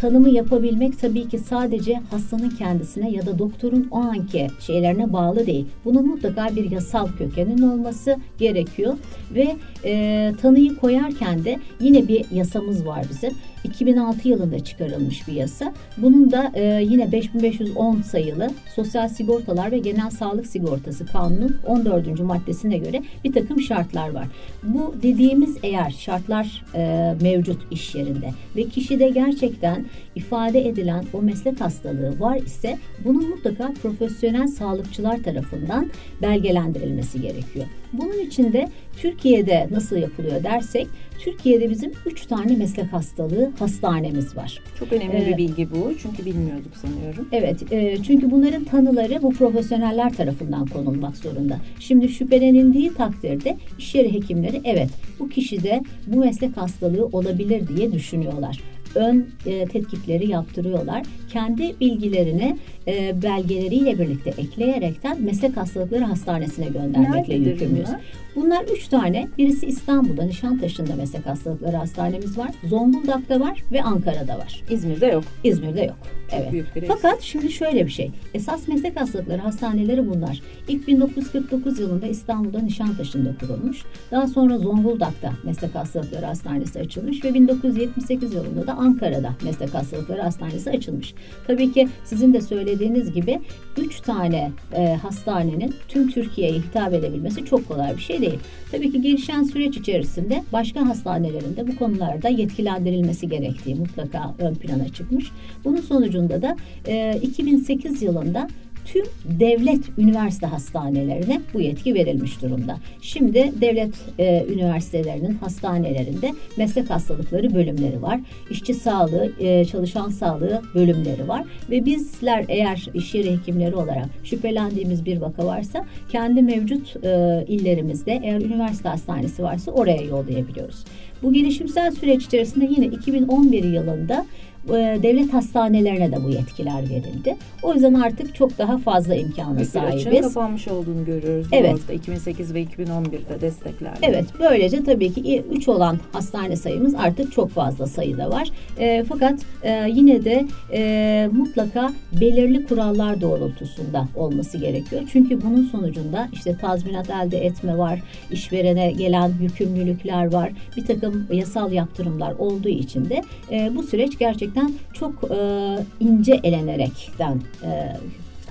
tanımı 0.00 0.30
yapabilmek 0.30 1.00
tabii 1.00 1.28
ki 1.28 1.38
sadece 1.38 2.00
hastanın 2.10 2.50
kendisine 2.50 3.10
ya 3.10 3.26
da 3.26 3.38
doktorun 3.38 3.88
o 3.90 3.96
anki 3.96 4.46
şeylerine 4.60 5.12
bağlı 5.12 5.46
değil. 5.46 5.66
Bunun 5.84 6.06
mutlaka 6.06 6.56
bir 6.56 6.70
yasal 6.70 7.08
kökenin 7.18 7.62
olması 7.62 8.16
gerekiyor 8.38 8.94
ve 9.34 9.56
e, 9.84 10.32
tanıyı 10.42 10.76
koyarken 10.76 11.44
de 11.44 11.58
yine 11.80 12.08
bir 12.08 12.24
yasamız 12.30 12.86
var 12.86 13.04
bizim. 13.10 13.32
2006 13.64 14.28
yılında 14.28 14.64
çıkarılmış 14.64 15.28
bir 15.28 15.32
yasa. 15.32 15.72
Bunun 15.96 16.30
da 16.30 16.52
e, 16.54 16.82
yine 16.82 17.12
5510 17.12 18.02
sayılı 18.02 18.50
Sosyal 18.74 19.08
Sigortalar 19.08 19.72
ve 19.72 19.78
Genel 19.78 20.10
Sağlık 20.10 20.46
Sigortası 20.46 21.06
Kanunu 21.06 21.50
14. 21.66 22.20
maddesine 22.20 22.78
göre 22.78 23.02
bir 23.24 23.32
takım 23.32 23.60
şartlar 23.60 24.08
var. 24.08 24.26
Bu 24.62 24.94
dediğimiz 25.02 25.56
eğer 25.62 25.90
şartlar 25.90 26.64
e, 26.74 27.14
mevcut 27.22 27.60
iş 27.70 27.94
yerinde 27.94 28.30
ve 28.58 28.64
kişide 28.64 29.08
gerçekten 29.08 29.84
ifade 30.14 30.68
edilen 30.68 31.04
o 31.12 31.22
meslek 31.22 31.60
hastalığı 31.60 32.20
var 32.20 32.36
ise 32.36 32.78
bunun 33.04 33.28
mutlaka 33.28 33.72
profesyonel 33.82 34.46
sağlıkçılar 34.46 35.22
tarafından 35.22 35.90
belgelendirilmesi 36.22 37.20
gerekiyor. 37.20 37.66
Bunun 37.92 38.18
için 38.18 38.52
de 38.52 38.68
Türkiye'de 38.96 39.68
nasıl 39.70 39.96
yapılıyor 39.96 40.44
dersek 40.44 40.86
Türkiye'de 41.18 41.70
bizim 41.70 41.92
üç 42.06 42.26
tane 42.26 42.56
meslek 42.56 42.92
hastalığı 42.92 43.50
hastanemiz 43.58 44.36
var. 44.36 44.62
Çok 44.78 44.92
önemli 44.92 45.16
ee, 45.16 45.26
bir 45.26 45.36
bilgi 45.36 45.70
bu 45.70 45.92
çünkü 46.02 46.24
bilmiyorduk 46.24 46.76
sanıyorum. 46.76 47.28
Evet 47.32 47.72
e, 47.72 48.02
çünkü 48.02 48.30
bunların 48.30 48.64
tanıları 48.64 49.22
bu 49.22 49.30
profesyoneller 49.30 50.12
tarafından 50.12 50.66
konulmak 50.66 51.16
zorunda. 51.16 51.56
Şimdi 51.80 52.08
şüphelenildiği 52.08 52.94
takdirde 52.94 53.56
iş 53.78 53.94
yeri 53.94 54.12
hekimleri 54.12 54.60
evet 54.64 54.90
bu 55.18 55.28
kişide 55.28 55.82
bu 56.06 56.18
meslek 56.18 56.56
hastalığı 56.56 57.06
olabilir 57.06 57.68
diye 57.68 57.92
düşünüyorlar 57.92 58.58
ön 58.94 59.28
e, 59.46 59.64
tetkikleri 59.64 60.30
yaptırıyorlar. 60.30 61.02
Kendi 61.32 61.80
bilgilerini 61.80 62.56
e, 62.88 63.22
belgeleriyle 63.22 63.98
birlikte 63.98 64.30
ekleyerekten 64.30 65.22
meslek 65.22 65.56
hastalıkları 65.56 66.04
hastanesine 66.04 66.66
göndermekle 66.66 67.34
yükümlüyüz. 67.34 67.88
Bunlar 68.36 68.64
üç 68.64 68.88
tane. 68.88 69.28
Birisi 69.38 69.66
İstanbul'da, 69.66 70.22
Nişantaşı'nda 70.22 70.96
meslek 70.96 71.26
hastalıkları 71.26 71.76
hastanemiz 71.76 72.38
var. 72.38 72.50
Zonguldak'ta 72.64 73.40
var 73.40 73.64
ve 73.72 73.82
Ankara'da 73.82 74.38
var. 74.38 74.62
İzmir'de 74.70 75.06
yok. 75.06 75.24
İzmir'de 75.44 75.82
yok. 75.82 75.96
Evet. 76.32 76.64
Fakat 76.88 77.22
şimdi 77.22 77.52
şöyle 77.52 77.86
bir 77.86 77.90
şey. 77.90 78.10
Esas 78.34 78.68
meslek 78.68 79.00
hastalıkları 79.00 79.40
hastaneleri 79.40 80.10
bunlar. 80.10 80.42
İlk 80.68 80.88
1949 80.88 81.78
yılında 81.78 82.06
İstanbul'da 82.06 82.60
Nişantaşı'nda 82.60 83.34
kurulmuş. 83.40 83.82
Daha 84.10 84.26
sonra 84.26 84.58
Zonguldak'ta 84.58 85.32
meslek 85.44 85.74
hastalıkları 85.74 86.26
hastanesi 86.26 86.80
açılmış 86.80 87.24
ve 87.24 87.34
1978 87.34 88.34
yılında 88.34 88.66
da 88.66 88.72
Ankara'da 88.72 89.32
meslek 89.44 89.74
hastalıkları 89.74 90.22
hastanesi 90.22 90.70
açılmış. 90.70 91.14
Tabii 91.46 91.72
ki 91.72 91.88
sizin 92.04 92.34
de 92.34 92.40
söylediğiniz 92.40 92.77
gibi 93.12 93.40
3 93.76 94.00
tane 94.00 94.50
e, 94.76 94.94
hastanenin 94.94 95.74
tüm 95.88 96.10
Türkiye'ye 96.10 96.58
hitap 96.58 96.94
edebilmesi 96.94 97.44
çok 97.44 97.68
kolay 97.68 97.96
bir 97.96 98.02
şey 98.02 98.20
değil. 98.20 98.38
Tabii 98.70 98.92
ki 98.92 99.02
gelişen 99.02 99.42
süreç 99.42 99.76
içerisinde 99.76 100.44
başka 100.52 100.88
hastanelerin 100.88 101.56
de 101.56 101.68
bu 101.68 101.76
konularda 101.76 102.28
yetkilendirilmesi 102.28 103.28
gerektiği 103.28 103.74
mutlaka 103.74 104.34
ön 104.38 104.54
plana 104.54 104.88
çıkmış. 104.88 105.30
Bunun 105.64 105.80
sonucunda 105.80 106.42
da 106.42 106.56
e, 106.86 107.18
2008 107.22 108.02
yılında 108.02 108.48
tüm 108.92 109.04
devlet 109.24 109.98
üniversite 109.98 110.46
hastanelerine 110.46 111.40
bu 111.54 111.60
yetki 111.60 111.94
verilmiş 111.94 112.42
durumda. 112.42 112.76
Şimdi 113.00 113.52
devlet 113.60 113.94
e, 114.18 114.46
üniversitelerinin 114.52 115.34
hastanelerinde 115.34 116.32
meslek 116.56 116.90
hastalıkları 116.90 117.54
bölümleri 117.54 118.02
var. 118.02 118.20
İşçi 118.50 118.74
sağlığı, 118.74 119.32
e, 119.40 119.64
çalışan 119.64 120.08
sağlığı 120.08 120.62
bölümleri 120.74 121.28
var 121.28 121.44
ve 121.70 121.84
bizler 121.84 122.44
eğer 122.48 122.88
iş 122.94 123.14
yeri 123.14 123.38
hekimleri 123.38 123.76
olarak 123.76 124.08
şüphelendiğimiz 124.24 125.04
bir 125.04 125.20
vaka 125.20 125.46
varsa 125.46 125.86
kendi 126.08 126.42
mevcut 126.42 127.04
e, 127.04 127.44
illerimizde 127.48 128.20
eğer 128.22 128.40
üniversite 128.40 128.88
hastanesi 128.88 129.42
varsa 129.42 129.70
oraya 129.70 130.02
yollayabiliyoruz. 130.02 130.84
Bu 131.22 131.32
gelişimsel 131.32 131.90
süreç 131.90 132.24
içerisinde 132.24 132.68
yine 132.70 132.86
2011 132.86 133.64
yılında 133.64 134.26
devlet 134.72 135.32
hastanelerine 135.32 136.12
de 136.12 136.24
bu 136.24 136.30
yetkiler 136.30 136.90
verildi. 136.90 137.36
O 137.62 137.74
yüzden 137.74 137.94
artık 137.94 138.34
çok 138.34 138.58
daha 138.58 138.78
fazla 138.78 139.14
imkana 139.14 139.64
sahibiz. 139.64 140.06
Bir 140.10 140.22
kapanmış 140.22 140.68
olduğunu 140.68 141.04
görüyoruz. 141.04 141.46
Evet. 141.52 141.74
Orada 141.74 141.92
2008 141.92 142.54
ve 142.54 142.62
2011'de 142.62 143.40
desteklerle. 143.40 143.98
Evet. 144.02 144.24
Böylece 144.40 144.84
tabii 144.84 145.12
ki 145.12 145.42
3 145.50 145.68
olan 145.68 145.98
hastane 146.12 146.56
sayımız 146.56 146.94
artık 146.94 147.32
çok 147.32 147.50
fazla 147.50 147.86
sayıda 147.86 148.30
var. 148.30 148.48
E, 148.78 149.04
fakat 149.08 149.40
e, 149.62 149.86
yine 149.90 150.24
de 150.24 150.46
e, 150.72 151.28
mutlaka 151.32 151.92
belirli 152.20 152.66
kurallar 152.66 153.20
doğrultusunda 153.20 154.08
olması 154.16 154.58
gerekiyor. 154.58 155.02
Çünkü 155.12 155.42
bunun 155.42 155.64
sonucunda 155.64 156.28
işte 156.32 156.56
tazminat 156.56 157.10
elde 157.10 157.44
etme 157.44 157.78
var, 157.78 158.00
işverene 158.30 158.92
gelen 158.92 159.32
yükümlülükler 159.42 160.32
var, 160.32 160.52
bir 160.76 160.86
takım 160.86 161.26
yasal 161.32 161.72
yaptırımlar 161.72 162.32
olduğu 162.38 162.68
için 162.68 163.10
de 163.10 163.22
e, 163.50 163.76
bu 163.76 163.82
süreç 163.82 164.18
gerçekten 164.18 164.57
gerçekten 164.58 164.72
çok 164.92 165.30
e, 165.30 165.78
ince 166.00 166.40
elenerekten 166.42 167.40
e, 167.62 167.96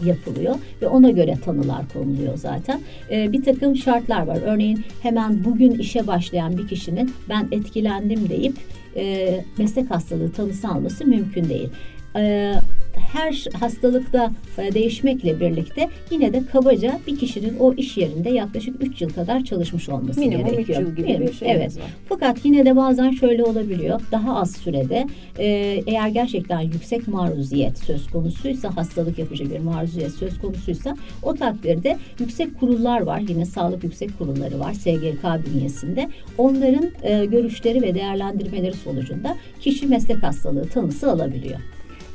yapılıyor 0.06 0.56
ve 0.82 0.88
ona 0.88 1.12
göre 1.12 1.36
tanılar 1.46 1.82
konuluyor 1.94 2.38
zaten. 2.38 2.82
E, 3.12 3.32
bir 3.32 3.44
takım 3.44 3.76
şartlar 3.76 4.28
var. 4.28 4.38
Örneğin 4.46 4.84
hemen 5.02 5.44
bugün 5.46 5.72
işe 5.72 6.08
başlayan 6.08 6.58
bir 6.58 6.68
kişinin 6.68 7.14
ben 7.30 7.48
etkilendim 7.52 8.30
deyip 8.30 8.56
e, 8.96 9.46
meslek 9.58 9.92
hastalığı 9.92 10.32
tanısı 10.32 10.68
alması 10.68 11.06
mümkün 11.06 11.50
değil. 11.50 11.70
E, 12.18 12.54
her 12.98 13.46
hastalıkta 13.60 14.32
e, 14.58 14.74
değişmekle 14.74 15.40
birlikte 15.40 15.90
yine 16.12 16.34
de 16.34 16.44
kabaca 16.52 17.00
bir 17.08 17.18
kişinin 17.18 17.58
o 17.60 17.74
iş 17.74 17.98
yerinde 17.98 18.30
yaklaşık 18.30 18.84
3 18.84 19.02
yıl 19.02 19.10
kadar 19.10 19.44
çalışmış 19.44 19.90
olması 19.90 20.20
Minimum 20.20 20.46
gerekiyor. 20.46 20.80
Minimum 20.80 20.92
3 20.92 20.98
yıl 21.00 21.06
gibi 21.06 21.08
Minimum, 21.08 21.28
bir 21.28 21.34
şey 21.34 21.52
Evet. 21.52 21.78
Var. 21.78 21.84
Fakat 22.10 22.46
yine 22.46 22.66
de 22.66 22.76
bazen 22.76 23.12
şöyle 23.12 23.44
olabiliyor. 23.44 24.02
Daha 24.12 24.36
az 24.36 24.52
sürede 24.52 25.08
e, 25.40 25.46
eğer 25.88 26.08
gerçekten 26.08 26.60
yüksek 26.60 27.08
maruziyet 27.08 27.80
söz 27.80 28.08
konusuysa, 28.08 28.78
hastalık 28.78 29.20
yapıcı 29.20 29.52
bir 29.52 29.60
maruziyet 29.60 30.12
söz 30.12 30.40
konusuysa 30.40 30.96
o 31.24 31.34
takdirde 31.34 31.98
yüksek 32.20 32.60
kurullar 32.60 33.02
var. 33.02 33.20
Yine 33.20 33.46
sağlık 33.46 33.84
yüksek 33.84 34.18
kurulları 34.18 34.60
var 34.60 34.74
SGK 34.74 35.24
bünyesinde. 35.46 36.10
Onların 36.38 36.90
e, 37.04 37.26
görüşleri 37.26 37.82
ve 37.82 37.96
değerlendirmeleri 37.96 38.74
sonucunda 38.74 39.36
kişi 39.60 39.88
meslek 39.88 40.24
hastalığı 40.24 40.68
tanısı 40.70 41.12
alabiliyor. 41.12 41.60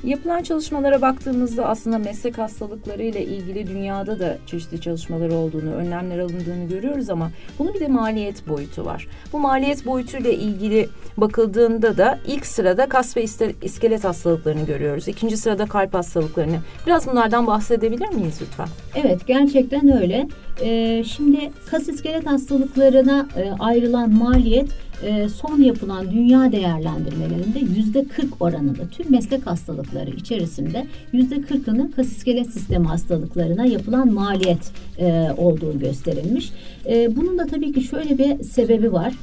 Yapılan 0.04 0.42
çalışmalara 0.42 1.02
baktığımızda 1.02 1.66
aslında 1.66 1.98
meslek 1.98 2.38
hastalıkları 2.38 3.02
ile 3.02 3.24
ilgili 3.24 3.66
dünyada 3.66 4.18
da 4.18 4.38
çeşitli 4.46 4.80
çalışmalar 4.80 5.30
olduğunu, 5.30 5.74
önlemler 5.74 6.18
alındığını 6.18 6.68
görüyoruz 6.68 7.10
ama 7.10 7.30
bunun 7.58 7.74
bir 7.74 7.80
de 7.80 7.88
maliyet 7.88 8.48
boyutu 8.48 8.84
var. 8.84 9.08
Bu 9.32 9.38
maliyet 9.38 9.86
boyutuyla 9.86 10.30
ilgili 10.30 10.88
bakıldığında 11.16 11.96
da 11.96 12.18
ilk 12.26 12.46
sırada 12.46 12.88
kas 12.88 13.16
ve 13.16 13.22
iskelet 13.62 14.04
hastalıklarını 14.04 14.66
görüyoruz. 14.66 15.08
İkinci 15.08 15.36
sırada 15.36 15.66
kalp 15.66 15.94
hastalıklarını. 15.94 16.58
Biraz 16.86 17.06
bunlardan 17.06 17.46
bahsedebilir 17.46 18.08
miyiz 18.08 18.38
lütfen? 18.42 18.68
Evet 18.94 19.26
gerçekten 19.26 20.02
öyle. 20.02 20.28
Ee, 20.62 21.04
şimdi 21.04 21.50
kas 21.70 21.88
iskelet 21.88 22.26
hastalıklarına 22.26 23.28
e, 23.36 23.50
ayrılan 23.60 24.10
maliyet 24.10 24.68
e, 25.02 25.28
son 25.28 25.62
yapılan 25.62 26.10
dünya 26.10 26.52
değerlendirmelerinde 26.52 27.58
yüzde 27.58 28.04
40 28.04 28.42
oranında 28.42 28.86
tüm 28.90 29.10
meslek 29.10 29.46
hastalıkları 29.46 30.10
içerisinde 30.10 30.86
yüzde 31.12 31.36
40'ının 31.36 31.90
kas 31.90 32.06
iskelet 32.06 32.50
sistemi 32.50 32.86
hastalıklarına 32.86 33.64
yapılan 33.64 34.12
maliyet 34.12 34.72
e, 34.98 35.28
olduğu 35.36 35.78
gösterilmiş. 35.78 36.52
E, 36.86 37.16
bunun 37.16 37.38
da 37.38 37.46
tabii 37.46 37.72
ki 37.72 37.80
şöyle 37.80 38.18
bir 38.18 38.44
sebebi 38.44 38.92
var. 38.92 39.14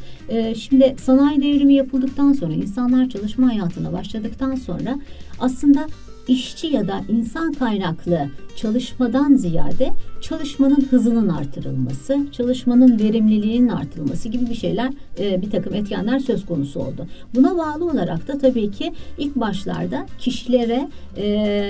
Şimdi 0.55 0.95
sanayi 1.01 1.41
devrimi 1.41 1.73
yapıldıktan 1.73 2.33
sonra 2.33 2.53
insanlar 2.53 3.09
çalışma 3.09 3.47
hayatına 3.47 3.93
başladıktan 3.93 4.55
sonra 4.55 4.99
aslında 5.39 5.87
işçi 6.27 6.67
ya 6.67 6.87
da 6.87 7.01
insan 7.09 7.53
kaynaklı 7.53 8.29
çalışmadan 8.55 9.35
ziyade 9.35 9.91
çalışmanın 10.21 10.87
hızının 10.89 11.29
artırılması, 11.29 12.17
çalışmanın 12.31 12.99
verimliliğinin 12.99 13.69
artırılması 13.69 14.29
gibi 14.29 14.49
bir 14.49 14.55
şeyler, 14.55 14.93
e, 15.19 15.41
bir 15.41 15.51
takım 15.51 15.73
etkenler 15.73 16.19
söz 16.19 16.45
konusu 16.45 16.79
oldu. 16.79 17.07
Buna 17.35 17.57
bağlı 17.57 17.85
olarak 17.85 18.27
da 18.27 18.37
tabii 18.37 18.71
ki 18.71 18.93
ilk 19.17 19.35
başlarda 19.35 20.05
kişilere 20.19 20.87
e, 21.17 21.25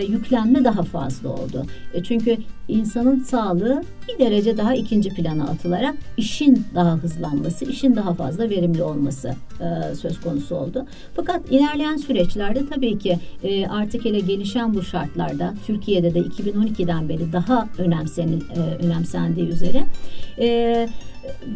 yüklenme 0.09 0.63
daha 0.63 0.83
fazla 0.83 1.29
oldu. 1.29 1.65
E, 1.93 2.03
çünkü 2.03 2.37
insanın 2.67 3.19
sağlığı 3.19 3.83
bir 4.07 4.25
derece 4.25 4.57
daha 4.57 4.75
ikinci 4.75 5.09
plana 5.09 5.43
atılarak 5.43 5.95
işin 6.17 6.65
daha 6.75 6.97
hızlanması, 6.97 7.65
işin 7.65 7.95
daha 7.95 8.13
fazla 8.13 8.49
verimli 8.49 8.83
olması 8.83 9.35
e, 9.59 9.95
söz 9.95 10.21
konusu 10.21 10.55
oldu. 10.55 10.85
Fakat 11.15 11.51
ilerleyen 11.51 11.97
süreçlerde 11.97 12.65
tabii 12.73 12.99
ki 12.99 13.19
e, 13.43 13.67
artık 13.67 14.05
hele 14.05 14.19
gelişen 14.19 14.73
bu 14.73 14.83
şartlarda 14.83 15.53
Türkiye'de 15.67 16.13
de 16.13 16.19
2012'den 16.19 17.09
beri 17.09 17.33
daha 17.33 17.67
önemsenil, 18.41 18.81
e, 18.81 18.85
önemsendiği 18.85 19.47
üzere 19.47 19.85
e, 20.39 20.87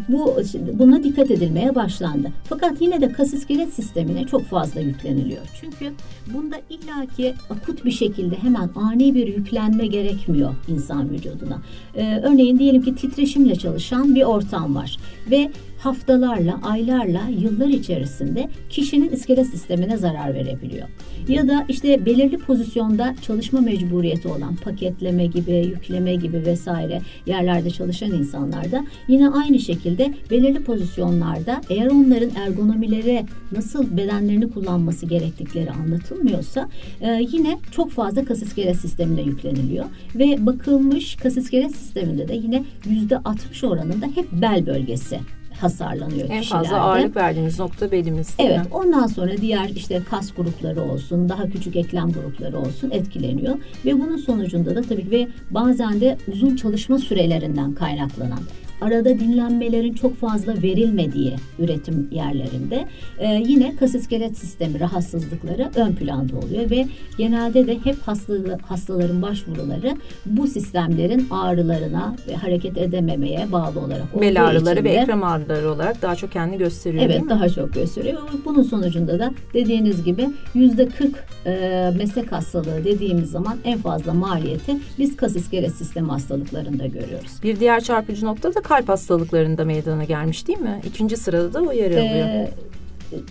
bu 0.10 0.38
buna 0.74 1.04
dikkat 1.04 1.32
edilmeye 1.32 1.76
başlandı. 1.76 2.32
Fakat 2.44 2.82
yine 2.82 3.02
de 3.02 3.12
kas 3.12 3.34
iskelet 3.34 3.74
sistemine 3.74 4.28
çok 4.28 4.46
fazla 4.46 4.80
yükleniliyor. 4.80 5.42
Çünkü 5.62 5.94
bunda 6.34 6.56
illaki 6.70 7.34
akut 7.50 7.86
bir 7.86 7.92
şekilde 7.92 8.36
hemen 8.36 8.70
ani 8.76 9.16
bir 9.16 9.28
yüklenme 9.28 9.88
gerekmiyor 9.88 10.56
insan 10.68 11.10
vücuduna. 11.10 11.62
Ee, 11.96 12.20
örneğin 12.24 12.60
diyelim 12.60 12.82
ki 12.82 12.96
titreşimle 12.96 13.56
çalışan 13.56 14.16
bir 14.16 14.24
ortam 14.24 14.76
var 14.76 14.98
ve 15.32 15.52
haftalarla, 15.84 16.60
aylarla, 16.64 17.22
yıllar 17.40 17.68
içerisinde 17.68 18.50
kişinin 18.70 19.10
iskelet 19.10 19.48
sistemine 19.48 19.98
zarar 19.98 20.34
verebiliyor. 20.34 20.88
Ya 21.28 21.48
da 21.48 21.66
işte 21.70 22.06
belirli 22.06 22.38
pozisyonda 22.38 23.16
çalışma 23.22 23.62
mecburiyeti 23.62 24.28
olan 24.28 24.56
paketleme 24.56 25.26
gibi, 25.26 25.52
yükleme 25.52 26.16
gibi 26.16 26.46
vesaire 26.46 27.02
yerlerde 27.26 27.70
çalışan 27.70 28.12
insanlarda 28.12 28.86
yine 29.08 29.30
aynı 29.30 29.60
şekilde 29.60 30.14
belirli 30.32 30.64
pozisyonlarda 30.64 31.62
eğer 31.70 31.88
onların 31.88 32.32
ergonomileri 32.36 33.26
nasıl 33.52 33.98
bedenlerini 33.98 34.52
kullanması 34.52 35.06
gerektikleri 35.06 35.72
anlatılmıyorsa 35.72 36.70
e, 37.02 37.28
yine 37.32 37.60
çok 37.72 37.92
fazla 37.92 38.26
kas 38.26 38.42
iskelet 38.42 38.78
sistemine 38.78 39.22
yükleniliyor 39.22 39.86
ve 40.16 40.46
bakılmış 40.46 41.16
kas 41.16 41.38
iskelet 41.38 41.76
sisteminde 41.76 42.28
de 42.28 42.36
yine 42.36 42.64
yüzde 42.90 43.18
60 43.18 43.64
oranında 43.64 44.06
hep 44.06 44.32
bel 44.32 44.66
bölgesi 44.66 45.20
hasarlanıyor 45.62 46.30
en 46.30 46.42
kişilerde. 46.42 46.66
En 46.66 46.70
fazla 46.70 46.82
ağırlık 46.82 47.16
verdiğiniz 47.16 47.60
nokta 47.60 47.92
belimiz. 47.92 48.36
Evet. 48.40 48.58
Mi? 48.58 48.66
Ondan 48.72 49.08
sonra 49.08 49.38
diğer 49.38 49.70
işte 49.70 50.02
kas 50.10 50.34
grupları 50.34 50.82
olsun, 50.82 51.30
daha 51.30 51.50
küçük 51.50 51.76
eklem 51.76 52.12
grupları 52.12 52.60
olsun 52.60 52.92
etkileniyor 52.92 53.56
ve 53.86 53.94
bunun 53.94 54.18
sonucunda 54.18 54.76
da 54.76 54.82
tabii 54.82 55.12
ve 55.12 55.28
bazen 55.52 56.02
de 56.02 56.18
uzun 56.28 56.56
çalışma 56.56 56.98
sürelerinden 56.98 57.74
kaynaklanan 57.74 58.40
arada 58.84 59.20
dinlenmelerin 59.20 59.94
çok 59.94 60.16
fazla 60.16 60.54
verilmediği 60.54 61.36
üretim 61.60 62.08
yerlerinde 62.12 62.86
e, 63.20 63.44
yine 63.46 63.76
kas 63.76 63.96
iskelet 63.96 64.38
sistemi 64.38 64.80
rahatsızlıkları 64.80 65.72
ön 65.76 65.96
planda 65.96 66.38
oluyor 66.38 66.70
ve 66.70 66.88
genelde 67.18 67.68
de 67.68 67.80
hep 67.84 68.02
hastalı, 68.02 68.58
hastaların 68.68 69.22
başvuruları 69.22 69.98
bu 70.26 70.48
sistemlerin 70.48 71.28
ağrılarına 71.32 72.16
ve 72.28 72.36
hareket 72.36 72.78
edememeye 72.78 73.52
bağlı 73.52 73.80
olarak 73.80 74.22
Bel 74.22 74.46
ağrıları 74.46 74.84
ve 74.84 74.90
ekrem 74.90 75.24
ağrıları 75.24 75.72
olarak 75.72 76.02
daha 76.02 76.16
çok 76.16 76.32
kendini 76.32 76.58
gösteriyor 76.58 77.04
Evet 77.06 77.22
daha 77.30 77.50
çok 77.50 77.74
gösteriyor. 77.74 78.22
Bunun 78.46 78.64
sonucunda 78.64 79.20
da 79.20 79.32
dediğiniz 79.54 80.04
gibi 80.04 80.30
yüzde 80.54 80.88
40 80.90 81.26
e, 81.46 81.92
meslek 81.98 82.32
hastalığı 82.32 82.86
dediğimiz 82.86 83.32
zaman 83.32 83.58
en 83.64 83.78
fazla 83.78 84.14
maliyeti 84.14 84.78
biz 85.00 85.16
kas 85.16 85.36
iskelet 85.36 85.76
sistemi 85.76 86.08
hastalıklarında 86.08 86.86
görüyoruz. 86.86 87.32
Bir 87.44 87.60
diğer 87.60 87.84
çarpıcı 87.84 88.26
nokta 88.26 88.54
da 88.56 88.62
kalp 88.74 88.90
hastalıklarında 88.90 89.66
meydana 89.66 90.04
gelmiş 90.04 90.48
değil 90.48 90.60
mi? 90.60 90.82
İkinci 90.88 91.18
sırada 91.18 91.54
da 91.54 91.62
o 91.62 91.72
yer 91.72 91.92
alıyor. 91.92 92.28
Ee, 92.28 92.52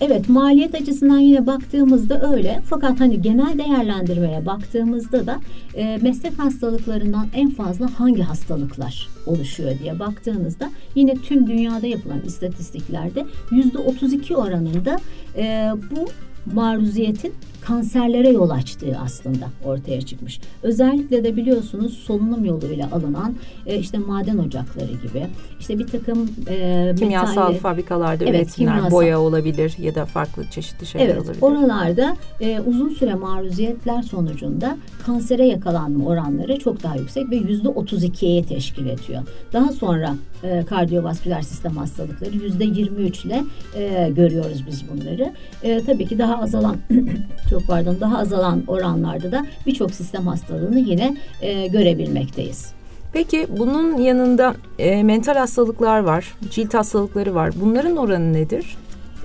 evet 0.01 0.29
maliyet 0.29 0.75
açısından 0.75 1.19
yine 1.19 1.47
baktığımızda 1.47 2.33
öyle. 2.33 2.61
Fakat 2.69 3.01
hani 3.01 3.23
genel 3.23 3.59
değerlendirmeye 3.59 4.47
baktığımızda 4.47 5.27
da 5.27 5.41
e, 5.75 5.99
meslek 6.03 6.39
hastalıklarından 6.39 7.27
en 7.35 7.51
fazla 7.51 8.01
hangi 8.01 8.23
hastalıklar 8.23 9.09
oluşuyor 9.27 9.79
diye 9.79 9.99
baktığınızda 9.99 10.71
yine 10.95 11.15
tüm 11.15 11.47
dünyada 11.47 11.87
yapılan 11.87 12.21
istatistiklerde 12.21 13.27
yüzde 13.51 13.79
32 13.79 14.37
oranında 14.37 14.99
e, 15.37 15.71
bu 15.91 16.09
maruziyetin 16.55 17.35
kanserlere 17.65 18.29
yol 18.29 18.51
açtığı 18.51 18.99
aslında 19.05 19.47
ortaya 19.65 20.03
çıkmış. 20.03 20.41
Özellikle 20.63 21.25
de 21.25 21.37
biliyorsunuz 21.37 21.99
solunum 21.99 22.45
yoluyla 22.45 22.89
alınan 22.93 23.35
e, 23.67 23.79
işte 23.79 23.99
maden 23.99 24.39
ocakları 24.39 24.93
gibi 24.93 25.27
işte 25.61 25.79
bir 25.79 25.87
takım 25.87 26.29
e, 26.49 26.95
kimyasal 26.99 27.49
metalli, 27.49 27.59
fabrikalarda 27.59 28.25
evet, 28.25 28.35
üretimler 28.35 28.75
kimyasal, 28.75 28.91
boya 28.91 29.21
olabilir 29.21 29.75
ya 29.79 29.95
da 29.95 30.05
farklı 30.05 30.45
çeşitli 30.51 30.87
şeyler 30.87 31.07
evet, 31.07 31.19
olabilir. 31.19 31.43
Oralarda 31.43 32.17
e, 32.41 32.61
uzun 32.61 32.89
süre 32.89 33.15
maruziyetler 33.15 34.03
sonucunda 34.03 34.77
kansere 35.07 35.47
yakalanma 35.47 36.07
oranları 36.07 36.59
çok 36.59 36.83
daha 36.83 36.97
yüksek 36.97 37.31
ve 37.31 37.37
yüzde 37.37 37.69
32'ye 37.69 38.45
teşkil 38.45 38.87
ediyor. 38.87 39.23
Daha 39.53 39.73
sonra 39.73 40.15
e, 40.43 40.65
kardiyovasküler 40.65 41.43
sistem 41.43 41.77
hastalıkları 41.77 42.37
yüzde 42.37 42.65
23 42.65 43.25
ile 43.25 43.45
e, 43.77 44.11
görüyoruz 44.17 44.65
biz 44.67 44.85
bunları. 44.91 45.33
E, 45.63 45.85
tabii 45.85 46.07
ki 46.07 46.19
daha 46.19 46.39
azalan 46.39 46.77
çok 47.53 47.67
pardon 47.67 47.97
daha 48.01 48.19
azalan 48.19 48.63
oranlarda 48.67 49.33
da 49.33 49.47
birçok 49.67 49.91
sistem 49.91 50.27
hastalığını 50.27 50.79
yine 50.79 51.17
e, 51.43 51.67
görebilmekteyiz. 51.67 52.73
Peki 53.13 53.47
bunun 53.59 53.97
yanında 53.97 54.55
e, 54.79 55.03
mental 55.03 55.35
hastalıklar 55.35 56.01
var, 56.01 56.35
cilt 56.51 56.75
hastalıkları 56.75 57.35
var. 57.35 57.51
Bunların 57.61 57.97
oranı 57.97 58.33
nedir? 58.33 58.77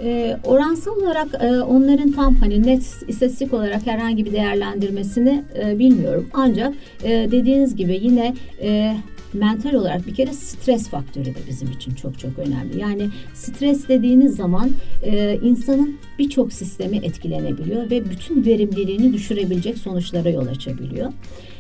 E, 0.04 0.38
oransal 0.44 0.96
olarak 0.98 1.28
e, 1.44 1.62
onların 1.62 2.12
tam 2.12 2.36
hani 2.36 2.68
net 2.68 2.82
istatistik 3.08 3.54
olarak 3.54 3.88
herhangi 3.88 4.26
bir 4.26 4.32
değerlendirmesini 4.32 5.44
e, 5.64 5.80
bilmiyorum. 5.80 6.28
Ancak 6.34 6.74
e, 7.04 7.10
dediğiniz 7.10 7.76
gibi 7.76 8.00
yine 8.02 8.34
e, 8.62 8.96
mental 9.34 9.74
olarak 9.74 10.08
bir 10.08 10.16
kere 10.16 10.34
stres 10.34 10.90
faktörü 10.90 11.26
de 11.26 11.40
bizim 11.50 11.72
için 11.72 11.96
çok 11.96 12.20
çok 12.20 12.40
önemli. 12.40 12.80
Yani 12.80 13.10
stres 13.34 13.88
dediğiniz 13.88 14.36
zaman 14.36 14.72
e, 15.04 15.40
insanın 15.44 15.98
birçok 16.20 16.54
sistemi 16.54 16.98
etkilenebiliyor 16.98 17.90
ve 17.92 18.10
bütün 18.10 18.46
verimliliğini 18.46 19.14
düşürebilecek 19.14 19.78
sonuçlara 19.78 20.30
yol 20.30 20.48
açabiliyor. 20.48 21.14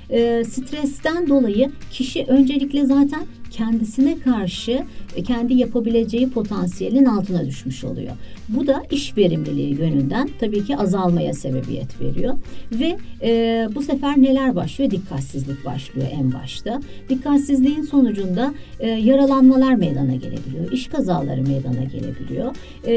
E, 0.09 0.43
stresten 0.43 1.27
dolayı 1.29 1.71
kişi 1.91 2.25
öncelikle 2.27 2.85
zaten 2.85 3.21
kendisine 3.51 4.19
karşı 4.19 4.83
e, 5.15 5.23
kendi 5.23 5.53
yapabileceği 5.53 6.29
potansiyelin 6.29 7.05
altına 7.05 7.45
düşmüş 7.45 7.83
oluyor. 7.83 8.11
Bu 8.49 8.67
da 8.67 8.83
iş 8.91 9.17
verimliliği 9.17 9.79
yönünden 9.79 10.29
tabii 10.39 10.65
ki 10.65 10.77
azalmaya 10.77 11.33
sebebiyet 11.33 12.01
veriyor. 12.01 12.33
Ve 12.71 12.97
e, 13.21 13.67
bu 13.75 13.81
sefer 13.81 14.21
neler 14.21 14.55
başlıyor? 14.55 14.91
Dikkatsizlik 14.91 15.65
başlıyor 15.65 16.07
en 16.11 16.33
başta. 16.33 16.81
Dikkatsizliğin 17.09 17.81
sonucunda 17.81 18.53
e, 18.79 18.89
yaralanmalar 18.89 19.73
meydana 19.73 20.15
gelebiliyor. 20.15 20.71
iş 20.71 20.87
kazaları 20.87 21.41
meydana 21.41 21.83
gelebiliyor. 21.83 22.55
E, 22.87 22.93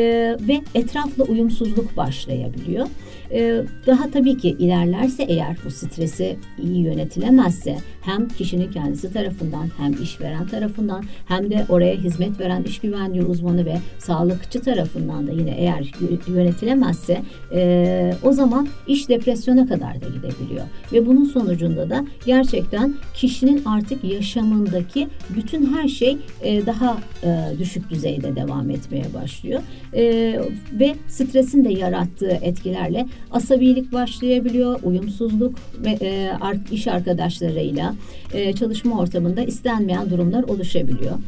ve 0.49 0.61
etrafla 0.75 1.25
uyumsuzluk 1.25 1.97
başlayabiliyor. 1.97 2.87
E, 3.33 3.63
daha 3.87 4.11
tabii 4.11 4.37
ki 4.37 4.49
ilerlerse 4.49 5.23
eğer 5.23 5.57
bu 5.65 5.71
stresi 5.71 6.37
iyi 6.63 6.83
yönetilemezse 6.83 7.77
hem 8.03 8.29
kişinin 8.29 8.71
kendisi 8.71 9.13
tarafından 9.13 9.69
hem 9.79 10.03
işveren 10.03 10.47
tarafından 10.47 11.05
hem 11.27 11.51
de 11.51 11.67
oraya 11.69 11.95
hizmet 11.95 12.41
veren 12.41 12.63
iş 12.63 12.79
güvenliği 12.79 13.25
uzmanı 13.25 13.65
ve 13.65 13.77
sağlıkçı 13.99 14.61
tarafından 14.61 15.27
da 15.27 15.33
yine 15.33 15.51
eğer 15.51 15.93
yönetilemezse 16.27 17.23
e, 17.55 18.13
o 18.23 18.33
zaman 18.33 18.69
iş 18.87 19.09
depresyona 19.09 19.67
kadar 19.67 19.95
da 20.01 20.07
gidebiliyor. 20.07 20.67
Ve 20.93 21.07
bunun 21.07 21.25
sonucunda 21.25 21.91
da 21.91 22.05
gerçekten 22.27 22.95
kişinin 23.15 23.65
artık 23.65 24.05
yaşamındaki 24.05 25.09
bütün 25.37 25.75
her 25.75 25.89
şey 25.89 26.19
e, 26.43 26.67
daha 26.67 26.99
düşük 27.59 27.91
düzeyde 27.91 28.37
devam 28.37 28.71
etmeye 28.71 29.05
başlıyor. 29.15 29.61
Ve 30.73 30.95
stresin 31.09 31.65
de 31.65 31.73
yarattığı 31.73 32.39
etkilerle 32.43 33.07
asabilik 33.31 33.93
başlayabiliyor, 33.93 34.81
uyumsuzluk 34.83 35.55
ve 35.79 35.91
e, 35.91 36.31
iş 36.71 36.87
arkadaşlarıyla 36.87 37.95
e, 38.35 38.53
çalışma 38.53 38.99
ortamında 38.99 39.43
istenmeyen 39.43 40.11
durumlar 40.11 40.43
oluşabiliyor. 40.43 41.19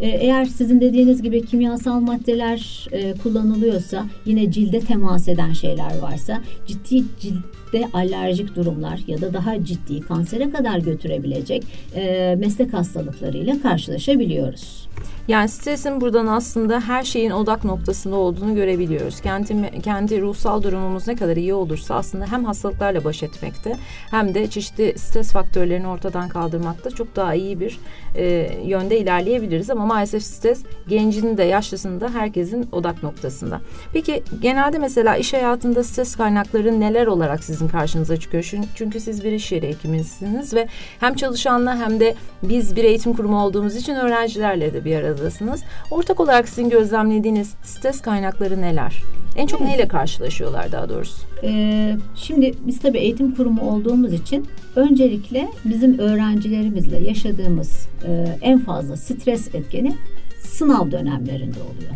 E, 0.00 0.08
eğer 0.08 0.44
sizin 0.44 0.80
dediğiniz 0.80 1.22
gibi 1.22 1.46
kimyasal 1.46 2.00
maddeler 2.00 2.88
e, 2.92 3.12
kullanılıyorsa 3.12 4.06
yine 4.26 4.50
cilde 4.50 4.80
temas 4.80 5.28
eden 5.28 5.52
şeyler 5.52 5.98
varsa 5.98 6.40
ciddi 6.66 7.04
ciltte 7.20 7.88
alerjik 7.92 8.56
durumlar 8.56 9.00
ya 9.06 9.20
da 9.20 9.34
daha 9.34 9.64
ciddi 9.64 10.00
kansere 10.00 10.50
kadar 10.50 10.78
götürebilecek 10.78 11.64
e, 11.94 12.34
meslek 12.38 12.72
hastalıklarıyla 12.72 13.62
karşılaşabiliyoruz. 13.62 14.88
Yani 15.28 15.48
stresin 15.48 16.00
buradan 16.00 16.26
aslında 16.26 16.80
her 16.80 17.02
şeyin 17.02 17.30
odak 17.30 17.64
noktasında 17.64 18.16
olduğunu 18.16 18.54
görebiliyoruz. 18.54 19.20
Kendi, 19.20 19.80
kendi 19.80 20.20
ruhsal 20.20 20.62
durumumuz 20.62 21.08
ne 21.08 21.16
kadar 21.16 21.36
iyi 21.36 21.54
olursa 21.54 21.94
aslında 21.94 22.26
hem 22.26 22.44
hastalıklarla 22.44 23.04
baş 23.04 23.22
etmekte 23.22 23.76
hem 24.10 24.34
de 24.34 24.50
çeşitli 24.50 24.98
stres 24.98 25.32
faktörlerini 25.32 25.86
ortadan 25.86 26.28
kaldırmakta 26.28 26.90
çok 26.90 27.16
daha 27.16 27.34
iyi 27.34 27.60
bir 27.60 27.78
e, 28.16 28.50
yönde 28.64 28.98
ilerleyebiliriz. 28.98 29.70
Ama 29.70 29.86
maalesef 29.86 30.22
stres 30.22 30.62
gencinin 30.88 31.36
de 31.36 31.42
yaşlısının 31.42 32.00
da 32.00 32.08
herkesin 32.14 32.68
odak 32.72 33.02
noktasında. 33.02 33.60
Peki 33.92 34.22
genelde 34.40 34.78
mesela 34.78 35.16
iş 35.16 35.32
hayatında 35.32 35.84
stres 35.84 36.16
kaynakları 36.16 36.80
neler 36.80 37.06
olarak 37.06 37.44
sizin 37.44 37.68
karşınıza 37.68 38.16
çıkıyor? 38.16 38.52
Çünkü 38.74 39.00
siz 39.00 39.24
bir 39.24 39.32
iş 39.32 39.52
yeri 39.52 39.68
hekimisiniz 39.68 40.54
ve 40.54 40.68
hem 41.00 41.14
çalışanla 41.14 41.78
hem 41.78 42.00
de 42.00 42.14
biz 42.42 42.76
bir 42.76 42.84
eğitim 42.84 43.12
kurumu 43.12 43.42
olduğumuz 43.44 43.76
için 43.76 43.94
öğrencilerle 43.94 44.72
de 44.74 44.84
bir 44.84 44.96
arada 44.96 45.11
aradasınız. 45.12 45.62
Ortak 45.90 46.20
olarak 46.20 46.48
sizin 46.48 46.68
gözlemlediğiniz 46.68 47.54
stres 47.62 48.00
kaynakları 48.00 48.60
neler? 48.60 49.02
En 49.36 49.46
çok 49.46 49.60
evet. 49.60 49.70
neyle 49.70 49.88
karşılaşıyorlar 49.88 50.72
daha 50.72 50.88
doğrusu? 50.88 51.22
Ee, 51.44 51.96
şimdi 52.14 52.54
biz 52.66 52.80
tabii 52.80 52.98
eğitim 52.98 53.34
kurumu 53.34 53.70
olduğumuz 53.70 54.12
için 54.12 54.46
öncelikle 54.76 55.48
bizim 55.64 55.98
öğrencilerimizle 55.98 56.98
yaşadığımız 56.98 57.88
e, 58.06 58.38
en 58.42 58.58
fazla 58.58 58.96
stres 58.96 59.54
etkeni 59.54 59.96
sınav 60.40 60.90
dönemlerinde 60.90 61.58
oluyor. 61.62 61.92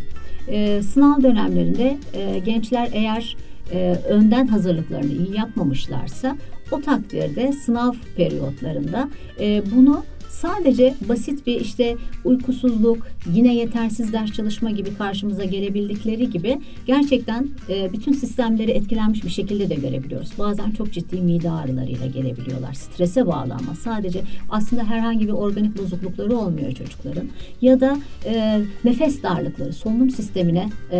E, 0.48 0.82
sınav 0.82 1.22
dönemlerinde 1.22 1.98
e, 2.14 2.38
gençler 2.38 2.88
eğer 2.92 3.36
e, 3.72 3.96
önden 4.08 4.46
hazırlıklarını 4.46 5.12
iyi 5.12 5.36
yapmamışlarsa 5.36 6.36
o 6.70 6.80
takdirde 6.80 7.52
sınav 7.52 7.92
periyotlarında 8.16 9.08
e, 9.40 9.62
bunu 9.74 10.04
sadece 10.46 10.94
basit 11.08 11.46
bir 11.46 11.60
işte 11.60 11.96
uykusuzluk, 12.24 13.06
yine 13.34 13.54
yetersiz 13.54 14.12
ders 14.12 14.32
çalışma 14.32 14.70
gibi 14.70 14.94
karşımıza 14.94 15.44
gelebildikleri 15.44 16.30
gibi 16.30 16.58
gerçekten 16.86 17.48
e, 17.68 17.92
bütün 17.92 18.12
sistemleri 18.12 18.70
etkilenmiş 18.70 19.24
bir 19.24 19.30
şekilde 19.30 19.70
de 19.70 19.74
görebiliyoruz. 19.74 20.30
Bazen 20.38 20.70
çok 20.70 20.92
ciddi 20.92 21.20
mide 21.20 21.50
ağrılarıyla 21.50 22.06
gelebiliyorlar. 22.06 22.74
Strese 22.74 23.26
bağlı 23.26 23.54
ama 23.54 23.74
sadece 23.82 24.22
aslında 24.50 24.84
herhangi 24.84 25.26
bir 25.26 25.32
organik 25.32 25.78
bozuklukları 25.78 26.36
olmuyor 26.36 26.72
çocukların. 26.72 27.28
Ya 27.62 27.80
da 27.80 27.96
e, 28.24 28.60
nefes 28.84 29.22
darlıkları, 29.22 29.72
solunum 29.72 30.10
sistemine 30.10 30.68
e, 30.92 30.98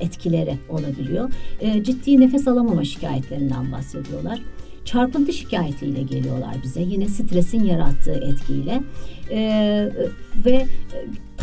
etkileri 0.00 0.56
olabiliyor. 0.68 1.30
E, 1.60 1.84
ciddi 1.84 2.20
nefes 2.20 2.48
alamama 2.48 2.84
şikayetlerinden 2.84 3.72
bahsediyorlar 3.72 4.40
çarpıntı 4.84 5.32
şikayetiyle 5.32 6.02
geliyorlar 6.02 6.54
bize. 6.62 6.80
Yine 6.80 7.08
stresin 7.08 7.64
yarattığı 7.64 8.14
etkiyle 8.14 8.82
ee, 9.30 9.90
ve 10.44 10.66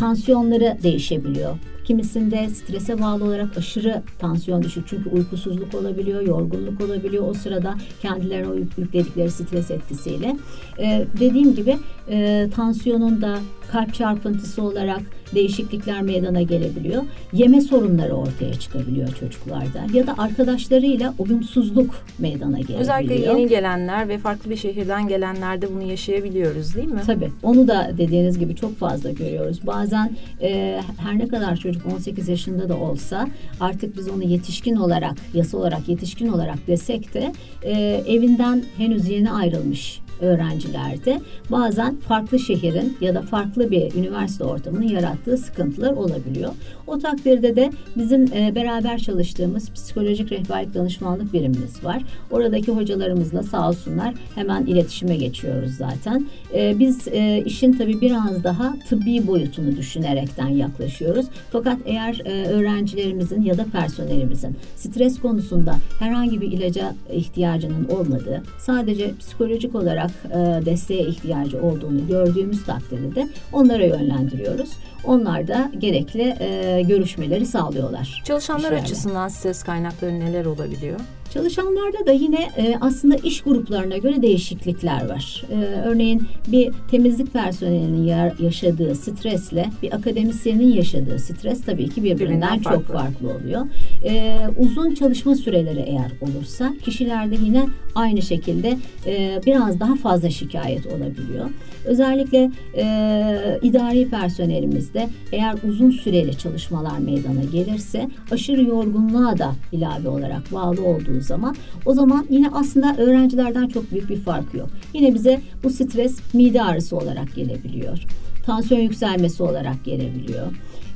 tansiyonları 0.00 0.76
değişebiliyor. 0.82 1.56
Kimisinde 1.84 2.48
strese 2.48 3.00
bağlı 3.00 3.24
olarak 3.24 3.58
aşırı 3.58 4.02
tansiyon 4.18 4.62
düşük 4.62 4.88
çünkü 4.88 5.10
uykusuzluk 5.10 5.74
olabiliyor, 5.74 6.20
yorgunluk 6.20 6.80
olabiliyor 6.80 7.28
o 7.28 7.34
sırada 7.34 7.74
kendilerine 8.02 8.60
yükledikleri 8.78 9.30
stres 9.30 9.70
etkisiyle. 9.70 10.36
Ee, 10.78 11.04
dediğim 11.20 11.54
gibi 11.54 11.76
e, 12.10 12.48
tansiyonun 12.56 13.22
da 13.22 13.38
kalp 13.72 13.94
çarpıntısı 13.94 14.62
olarak 14.62 15.00
değişiklikler 15.34 16.02
meydana 16.02 16.42
gelebiliyor. 16.42 17.02
Yeme 17.32 17.60
sorunları 17.60 18.14
ortaya 18.14 18.54
çıkabiliyor 18.54 19.08
çocuklarda 19.20 19.86
ya 19.92 20.06
da 20.06 20.14
arkadaşlarıyla 20.18 21.14
uyumsuzluk 21.18 21.94
meydana 22.18 22.56
gelebiliyor. 22.56 22.80
Özellikle 22.80 23.14
yeni 23.14 23.48
gelenler 23.48 24.08
ve 24.08 24.18
farklı 24.18 24.50
bir 24.50 24.56
şehirden 24.56 25.08
gelenlerde 25.08 25.74
bunu 25.74 25.82
yaşayabiliyoruz 25.82 26.74
değil 26.74 26.88
mi? 26.88 27.00
Tabii. 27.06 27.30
Onu 27.42 27.68
da 27.68 27.90
dediğiniz 27.98 28.38
gibi 28.38 28.56
çok 28.56 28.78
fazla 28.78 29.10
görüyoruz. 29.10 29.60
Bazen 29.90 30.16
e, 30.42 30.80
her 30.98 31.18
ne 31.18 31.28
kadar 31.28 31.56
çocuk 31.56 31.86
18 31.94 32.28
yaşında 32.28 32.68
da 32.68 32.76
olsa 32.76 33.28
artık 33.60 33.96
biz 33.96 34.08
onu 34.08 34.22
yetişkin 34.22 34.76
olarak, 34.76 35.16
yasa 35.34 35.58
olarak 35.58 35.88
yetişkin 35.88 36.28
olarak 36.28 36.66
desek 36.66 37.14
de 37.14 37.32
e, 37.62 37.72
evinden 38.06 38.64
henüz 38.76 39.08
yeni 39.08 39.30
ayrılmış 39.30 40.00
öğrencilerde 40.20 41.20
bazen 41.50 41.96
farklı 41.96 42.38
şehrin 42.38 42.96
ya 43.00 43.14
da 43.14 43.22
farklı 43.22 43.70
bir 43.70 43.94
üniversite 43.94 44.44
ortamının 44.44 44.88
yarattığı 44.88 45.36
sıkıntılar 45.36 45.92
olabiliyor. 45.92 46.52
O 46.90 46.98
takdirde 46.98 47.56
de 47.56 47.70
bizim 47.96 48.32
e, 48.32 48.54
beraber 48.54 48.98
çalıştığımız 48.98 49.70
psikolojik 49.70 50.32
rehberlik 50.32 50.74
danışmanlık 50.74 51.32
birimimiz 51.32 51.84
var. 51.84 52.02
Oradaki 52.30 52.72
hocalarımızla 52.72 53.42
sağ 53.42 53.68
olsunlar 53.68 54.14
hemen 54.34 54.66
iletişime 54.66 55.16
geçiyoruz 55.16 55.70
zaten. 55.74 56.26
E, 56.54 56.78
biz 56.78 57.08
e, 57.08 57.42
işin 57.44 57.72
tabii 57.72 58.00
biraz 58.00 58.44
daha 58.44 58.74
tıbbi 58.88 59.26
boyutunu 59.26 59.76
düşünerekten 59.76 60.48
yaklaşıyoruz. 60.48 61.26
Fakat 61.52 61.78
eğer 61.86 62.20
e, 62.24 62.46
öğrencilerimizin 62.46 63.42
ya 63.42 63.58
da 63.58 63.64
personelimizin 63.64 64.56
stres 64.76 65.20
konusunda 65.20 65.74
herhangi 65.98 66.40
bir 66.40 66.52
ilaca 66.52 66.94
ihtiyacının 67.12 67.88
olmadığı, 67.88 68.42
sadece 68.58 69.14
psikolojik 69.18 69.74
olarak 69.74 70.10
e, 70.30 70.66
desteğe 70.66 71.02
ihtiyacı 71.02 71.62
olduğunu 71.62 72.06
gördüğümüz 72.08 72.64
takdirde 72.64 73.14
de 73.14 73.28
onlara 73.52 73.84
yönlendiriyoruz. 73.84 74.70
Onlar 75.04 75.48
da 75.48 75.70
gerekli 75.78 76.36
e, 76.40 76.79
görüşmeleri 76.82 77.46
sağlıyorlar. 77.46 78.22
Çalışanlar 78.24 78.62
işlerle. 78.64 78.82
açısından 78.82 79.28
stres 79.28 79.62
kaynakları 79.62 80.20
neler 80.20 80.44
olabiliyor? 80.44 81.00
Çalışanlarda 81.34 82.06
da 82.06 82.12
yine 82.12 82.48
e, 82.56 82.76
aslında 82.80 83.16
iş 83.16 83.40
gruplarına 83.40 83.96
göre 83.96 84.22
değişiklikler 84.22 85.08
var. 85.08 85.44
E, 85.52 85.56
örneğin 85.84 86.22
bir 86.48 86.72
temizlik 86.90 87.32
personelinin 87.32 88.04
ya, 88.04 88.34
yaşadığı 88.38 88.94
stresle 88.94 89.66
bir 89.82 89.94
akademisyenin 89.94 90.72
yaşadığı 90.72 91.18
stres 91.18 91.64
tabii 91.64 91.88
ki 91.88 92.04
birbirinden, 92.04 92.18
birbirinden 92.26 92.58
çok 92.58 92.86
farklı. 92.86 92.94
farklı 92.94 93.28
oluyor. 93.28 93.66
E, 94.04 94.36
uzun 94.58 94.94
çalışma 94.94 95.34
süreleri 95.34 95.80
eğer 95.80 96.12
olursa 96.20 96.74
kişilerde 96.82 97.36
yine 97.44 97.66
aynı 97.94 98.22
şekilde 98.22 98.76
e, 99.06 99.40
biraz 99.46 99.80
daha 99.80 99.96
fazla 99.96 100.30
şikayet 100.30 100.86
olabiliyor. 100.86 101.50
Özellikle 101.84 102.50
e, 102.76 103.58
idari 103.62 104.08
personelimizde 104.08 105.08
eğer 105.32 105.54
uzun 105.68 105.90
süreli 105.90 106.38
çalışmalar 106.38 106.98
meydana 106.98 107.44
gelirse 107.52 108.08
aşırı 108.30 108.62
yorgunluğa 108.62 109.38
da 109.38 109.52
ilave 109.72 110.08
olarak 110.08 110.52
bağlı 110.52 110.84
olduğu 110.84 111.19
zaman 111.22 111.56
o 111.86 111.94
zaman 111.94 112.26
yine 112.30 112.48
aslında 112.52 112.96
öğrencilerden 112.96 113.68
çok 113.68 113.92
büyük 113.92 114.08
bir 114.08 114.16
fark 114.16 114.54
yok. 114.54 114.68
Yine 114.94 115.14
bize 115.14 115.40
bu 115.62 115.70
stres 115.70 116.34
mide 116.34 116.62
ağrısı 116.62 116.96
olarak 116.96 117.34
gelebiliyor. 117.34 117.98
Tansiyon 118.46 118.80
yükselmesi 118.80 119.42
olarak 119.42 119.84
gelebiliyor. 119.84 120.46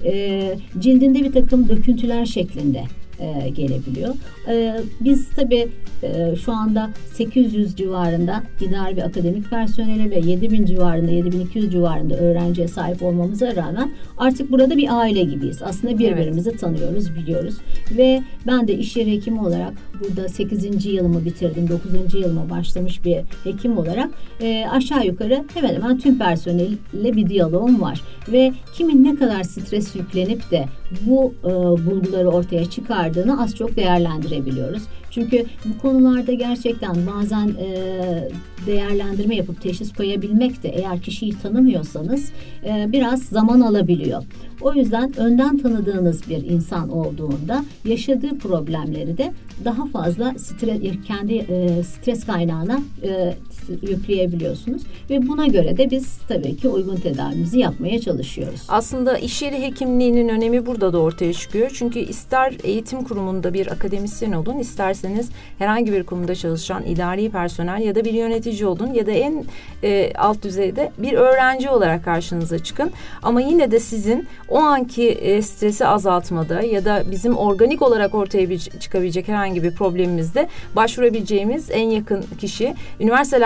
E, 0.05 0.55
cildinde 0.79 1.25
bir 1.25 1.33
takım 1.33 1.69
döküntüler 1.69 2.27
şeklinde 2.27 2.85
e, 3.25 3.49
gelebiliyor. 3.49 4.15
E, 4.49 4.81
biz 5.01 5.29
tabii 5.37 5.69
e, 6.03 6.37
şu 6.37 6.53
anda 6.53 6.91
800 7.13 7.77
civarında 7.77 8.43
idari 8.61 8.97
bir 8.97 9.03
akademik 9.03 9.51
personeli 9.51 10.11
ve 10.11 10.31
7000 10.31 10.67
civarında 10.67 11.11
7200 11.11 11.73
civarında 11.73 12.17
öğrenciye 12.17 12.69
sahip 12.69 13.03
olmamıza 13.03 13.57
rağmen 13.57 13.93
artık 14.19 14.51
burada 14.51 14.77
bir 14.77 15.01
aile 15.01 15.23
gibiyiz. 15.23 15.63
Aslında 15.63 15.99
birbirimizi 15.99 16.51
evet. 16.51 16.61
tanıyoruz, 16.61 17.15
biliyoruz 17.15 17.55
ve 17.97 18.23
ben 18.47 18.69
de 18.69 18.75
iş 18.75 18.97
yeri 18.97 19.13
hekimi 19.13 19.41
olarak 19.41 19.73
burada 20.01 20.29
8. 20.29 20.87
yılımı 20.87 21.25
bitirdim. 21.25 21.69
9. 21.69 22.15
yılıma 22.15 22.51
başlamış 22.51 23.05
bir 23.05 23.17
hekim 23.45 23.79
olarak 23.79 24.11
e, 24.41 24.67
aşağı 24.71 25.07
yukarı 25.07 25.45
hemen 25.55 25.75
hemen 25.75 25.99
tüm 25.99 26.19
personelle 26.19 27.17
bir 27.17 27.29
diyalogum 27.29 27.81
var 27.81 28.01
ve 28.33 28.53
kimin 28.75 29.05
ne 29.05 29.15
kadar 29.15 29.43
stres 29.43 29.97
yüklenip 29.97 30.51
de 30.51 30.65
bu 31.07 31.35
e, 31.45 31.51
bulguları 31.87 32.29
ortaya 32.29 32.71
çıkar 32.71 33.14
çıkardığını 33.15 33.43
az 33.43 33.55
çok 33.55 33.77
değerlendirebiliyoruz. 33.77 34.83
Çünkü 35.11 35.45
bu 35.65 35.79
konularda 35.79 36.33
gerçekten 36.33 36.97
bazen 37.07 37.49
e, 37.49 38.29
değerlendirme 38.67 39.37
yapıp 39.37 39.63
teşhis 39.63 39.93
koyabilmek 39.93 40.63
de 40.63 40.69
eğer 40.69 41.01
kişiyi 41.01 41.33
tanımıyorsanız 41.43 42.33
e, 42.65 42.93
biraz 42.93 43.23
zaman 43.23 43.61
alabiliyor. 43.61 44.23
O 44.61 44.75
yüzden 44.75 45.19
önden 45.19 45.59
tanıdığınız 45.59 46.29
bir 46.29 46.43
insan 46.43 46.89
olduğunda 46.89 47.65
yaşadığı 47.85 48.39
problemleri 48.39 49.19
de 49.19 49.33
daha 49.65 49.87
fazla 49.87 50.35
stres, 50.39 50.81
kendi 51.07 51.35
e, 51.35 51.83
stres 51.83 52.27
kaynağına 52.27 52.81
e, 53.03 53.35
yükleyebiliyorsunuz 53.69 54.83
ve 55.11 55.29
buna 55.29 55.47
göre 55.47 55.77
de 55.77 55.91
biz 55.91 56.19
tabii 56.29 56.57
ki 56.57 56.69
uygun 56.69 56.97
tedavimizi 56.97 57.59
yapmaya 57.59 58.01
çalışıyoruz. 58.01 58.61
Aslında 58.69 59.19
iş 59.19 59.43
yeri 59.43 59.63
hekimliğinin 59.63 60.29
önemi 60.29 60.67
burada 60.67 60.93
da 60.93 60.99
ortaya 60.99 61.33
çıkıyor. 61.33 61.71
Çünkü 61.75 61.99
ister 61.99 62.55
eğitim 62.65 63.05
kurumunda 63.05 63.55
bir 63.55 63.73
akademisyen 63.73 64.33
olun, 64.33 64.59
isterseniz 64.59 65.29
herhangi 65.59 65.93
bir 65.93 66.05
kurumda 66.05 66.35
çalışan 66.35 66.87
idari 66.87 67.31
personel 67.31 67.83
ya 67.83 67.95
da 67.95 68.05
bir 68.05 68.13
yönetici 68.13 68.67
olun 68.67 68.93
ya 68.95 69.07
da 69.07 69.11
en 69.11 69.45
e, 69.83 70.13
alt 70.15 70.43
düzeyde 70.43 70.93
bir 70.99 71.13
öğrenci 71.13 71.71
olarak 71.71 72.05
karşınıza 72.05 72.59
çıkın. 72.59 72.91
Ama 73.23 73.41
yine 73.41 73.71
de 73.71 73.81
sizin 73.81 74.27
o 74.49 74.59
anki 74.59 75.09
e, 75.09 75.43
stresi 75.43 75.87
azaltmada 75.87 76.63
ya 76.63 76.85
da 76.85 77.03
bizim 77.11 77.37
organik 77.37 77.83
olarak 77.83 78.15
ortaya 78.15 78.59
çıkabilecek 78.59 79.29
herhangi 79.29 79.63
bir 79.63 79.75
problemimizde 79.75 80.49
başvurabileceğimiz 80.77 81.71
en 81.71 81.91
yakın 81.91 82.25
kişi 82.39 82.75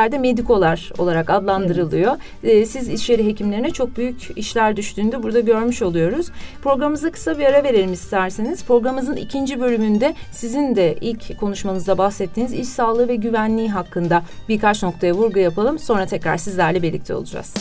üniversitelerde 0.09 0.19
medikolar 0.19 0.93
olarak 0.99 1.31
adlandırılıyor. 1.31 2.17
E, 2.43 2.67
siz 2.67 2.89
iş 2.89 3.11
yeri 3.11 3.27
hekimlerine 3.27 3.71
çok 3.71 3.97
büyük 3.97 4.39
işler 4.39 4.77
düştüğünde 4.77 5.23
burada 5.23 5.41
görmüş 5.41 5.83
oluyoruz. 5.83 6.31
Programımıza 6.63 7.11
kısa 7.11 7.39
bir 7.39 7.45
ara 7.45 7.65
verelim 7.65 7.93
isterseniz. 7.93 8.65
Programımızın 8.65 9.17
ikinci 9.17 9.61
bölümünde 9.61 10.15
sizin 10.33 10.77
de 10.77 10.97
ilk 11.01 11.41
konuşmanızda 11.41 11.99
bahsettiğiniz 11.99 12.53
iş 12.53 12.69
sağlığı 12.69 13.09
ve 13.09 13.17
güvenliği 13.17 13.69
hakkında 13.69 14.23
birkaç 14.49 14.83
noktaya 14.83 15.13
vurgu 15.13 15.39
yapalım. 15.39 15.79
Sonra 15.79 16.07
tekrar 16.07 16.37
sizlerle 16.37 16.83
birlikte 16.83 17.15
olacağız. 17.15 17.55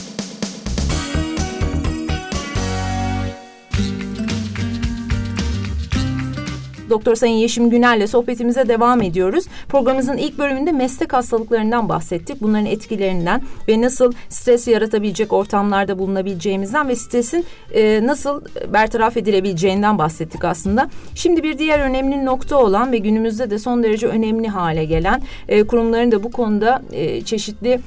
Doktor 6.90 7.16
Sayın 7.16 7.36
Yeşim 7.36 7.70
Günel'le 7.70 8.08
sohbetimize 8.08 8.68
devam 8.68 9.02
ediyoruz. 9.02 9.46
Programımızın 9.70 10.18
ilk 10.18 10.38
bölümünde 10.38 10.72
meslek 10.72 11.14
hastalıklarından 11.14 11.90
bahsettik. 11.90 12.42
Bunların 12.42 12.66
etkilerinden 12.66 13.42
ve 13.68 13.82
nasıl 13.82 14.12
stres 14.30 14.68
yaratabilecek 14.68 15.34
ortamlarda 15.34 16.00
bulunabileceğimizden 16.00 16.88
ve 16.88 16.96
stresin 16.96 17.46
e, 17.74 18.08
nasıl 18.08 18.42
bertaraf 18.74 19.18
edilebileceğinden 19.18 19.98
bahsettik 19.98 20.46
aslında. 20.46 20.90
Şimdi 21.16 21.44
bir 21.44 21.58
diğer 21.58 21.80
önemli 21.80 22.26
nokta 22.26 22.58
olan 22.58 22.92
ve 22.92 22.98
günümüzde 22.98 23.50
de 23.50 23.60
son 23.60 23.84
derece 23.84 24.08
önemli 24.08 24.48
hale 24.48 24.86
gelen 24.86 25.22
e, 25.48 25.64
kurumların 25.64 26.12
da 26.12 26.24
bu 26.24 26.32
konuda 26.32 26.82
e, 26.92 27.22
çeşitli 27.22 27.80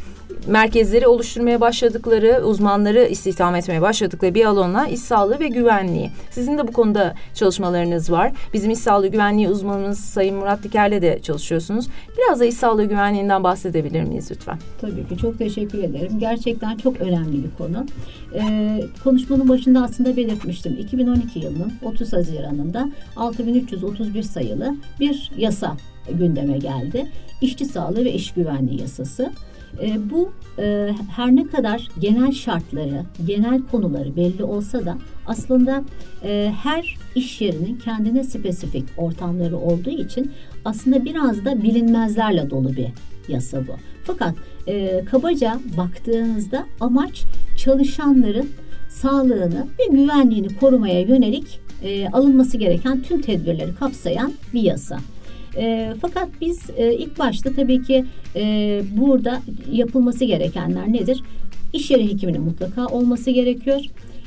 merkezleri 0.46 1.06
oluşturmaya 1.06 1.60
başladıkları, 1.60 2.42
uzmanları 2.44 3.04
istihdam 3.04 3.54
etmeye 3.54 3.82
başladıkları 3.82 4.34
bir 4.34 4.44
alanla 4.44 4.86
iş 4.86 5.00
sağlığı 5.00 5.40
ve 5.40 5.48
güvenliği. 5.48 6.10
Sizin 6.30 6.58
de 6.58 6.68
bu 6.68 6.72
konuda 6.72 7.14
çalışmalarınız 7.34 8.12
var. 8.12 8.32
Bizim 8.52 8.70
iş 8.70 8.78
sağlığı 8.78 9.08
güvenliği 9.08 9.48
uzmanımız 9.48 10.00
Sayın 10.00 10.36
Murat 10.36 10.62
Diker'le 10.62 11.02
de 11.02 11.18
çalışıyorsunuz. 11.22 11.86
Biraz 12.18 12.40
da 12.40 12.44
iş 12.44 12.54
sağlığı 12.54 12.84
güvenliğinden 12.84 13.44
bahsedebilir 13.44 14.02
miyiz 14.02 14.28
lütfen? 14.30 14.58
Tabii 14.80 15.08
ki 15.08 15.16
çok 15.16 15.38
teşekkür 15.38 15.78
ederim. 15.78 16.18
Gerçekten 16.18 16.76
çok 16.76 17.00
önemli 17.00 17.44
bir 17.44 17.50
konu. 17.58 17.86
Ee, 18.34 18.80
konuşmanın 19.04 19.48
başında 19.48 19.82
aslında 19.82 20.16
belirtmiştim. 20.16 20.76
2012 20.78 21.38
yılının 21.38 21.72
30 21.82 22.12
Haziran'ında 22.12 22.90
6331 23.16 24.22
sayılı 24.22 24.76
bir 25.00 25.30
yasa 25.36 25.76
gündeme 26.12 26.58
geldi. 26.58 27.06
İşçi 27.40 27.64
sağlığı 27.64 28.04
ve 28.04 28.12
iş 28.12 28.32
güvenliği 28.32 28.80
yasası. 28.80 29.32
E, 29.82 30.10
bu 30.10 30.32
e, 30.58 30.94
her 31.16 31.36
ne 31.36 31.46
kadar 31.46 31.88
genel 32.00 32.32
şartları, 32.32 33.02
genel 33.26 33.62
konuları 33.70 34.16
belli 34.16 34.44
olsa 34.44 34.86
da 34.86 34.98
aslında 35.26 35.84
e, 36.24 36.52
her 36.62 36.96
iş 37.14 37.40
yerinin 37.40 37.76
kendine 37.76 38.24
spesifik 38.24 38.84
ortamları 38.96 39.56
olduğu 39.56 39.90
için 39.90 40.32
aslında 40.64 41.04
biraz 41.04 41.44
da 41.44 41.62
bilinmezlerle 41.62 42.50
dolu 42.50 42.76
bir 42.76 42.88
yasa 43.28 43.66
bu. 43.66 43.72
Fakat 44.04 44.34
e, 44.66 45.04
kabaca 45.04 45.60
baktığınızda 45.76 46.66
amaç 46.80 47.22
çalışanların 47.56 48.48
sağlığını 48.88 49.66
ve 49.78 49.96
güvenliğini 49.96 50.56
korumaya 50.56 51.00
yönelik 51.00 51.60
e, 51.82 52.08
alınması 52.08 52.56
gereken 52.56 53.02
tüm 53.02 53.20
tedbirleri 53.20 53.74
kapsayan 53.74 54.32
bir 54.54 54.62
yasa. 54.62 54.98
E, 55.56 55.94
fakat 56.00 56.28
biz 56.40 56.70
e, 56.76 56.94
ilk 56.94 57.18
başta 57.18 57.52
tabii 57.52 57.82
ki 57.82 58.04
e, 58.36 58.82
burada 58.96 59.42
yapılması 59.72 60.24
gerekenler 60.24 60.92
nedir? 60.92 61.22
İş 61.72 61.90
yeri 61.90 62.12
hekiminin 62.12 62.42
mutlaka 62.42 62.86
olması 62.86 63.30
gerekiyor. 63.30 63.80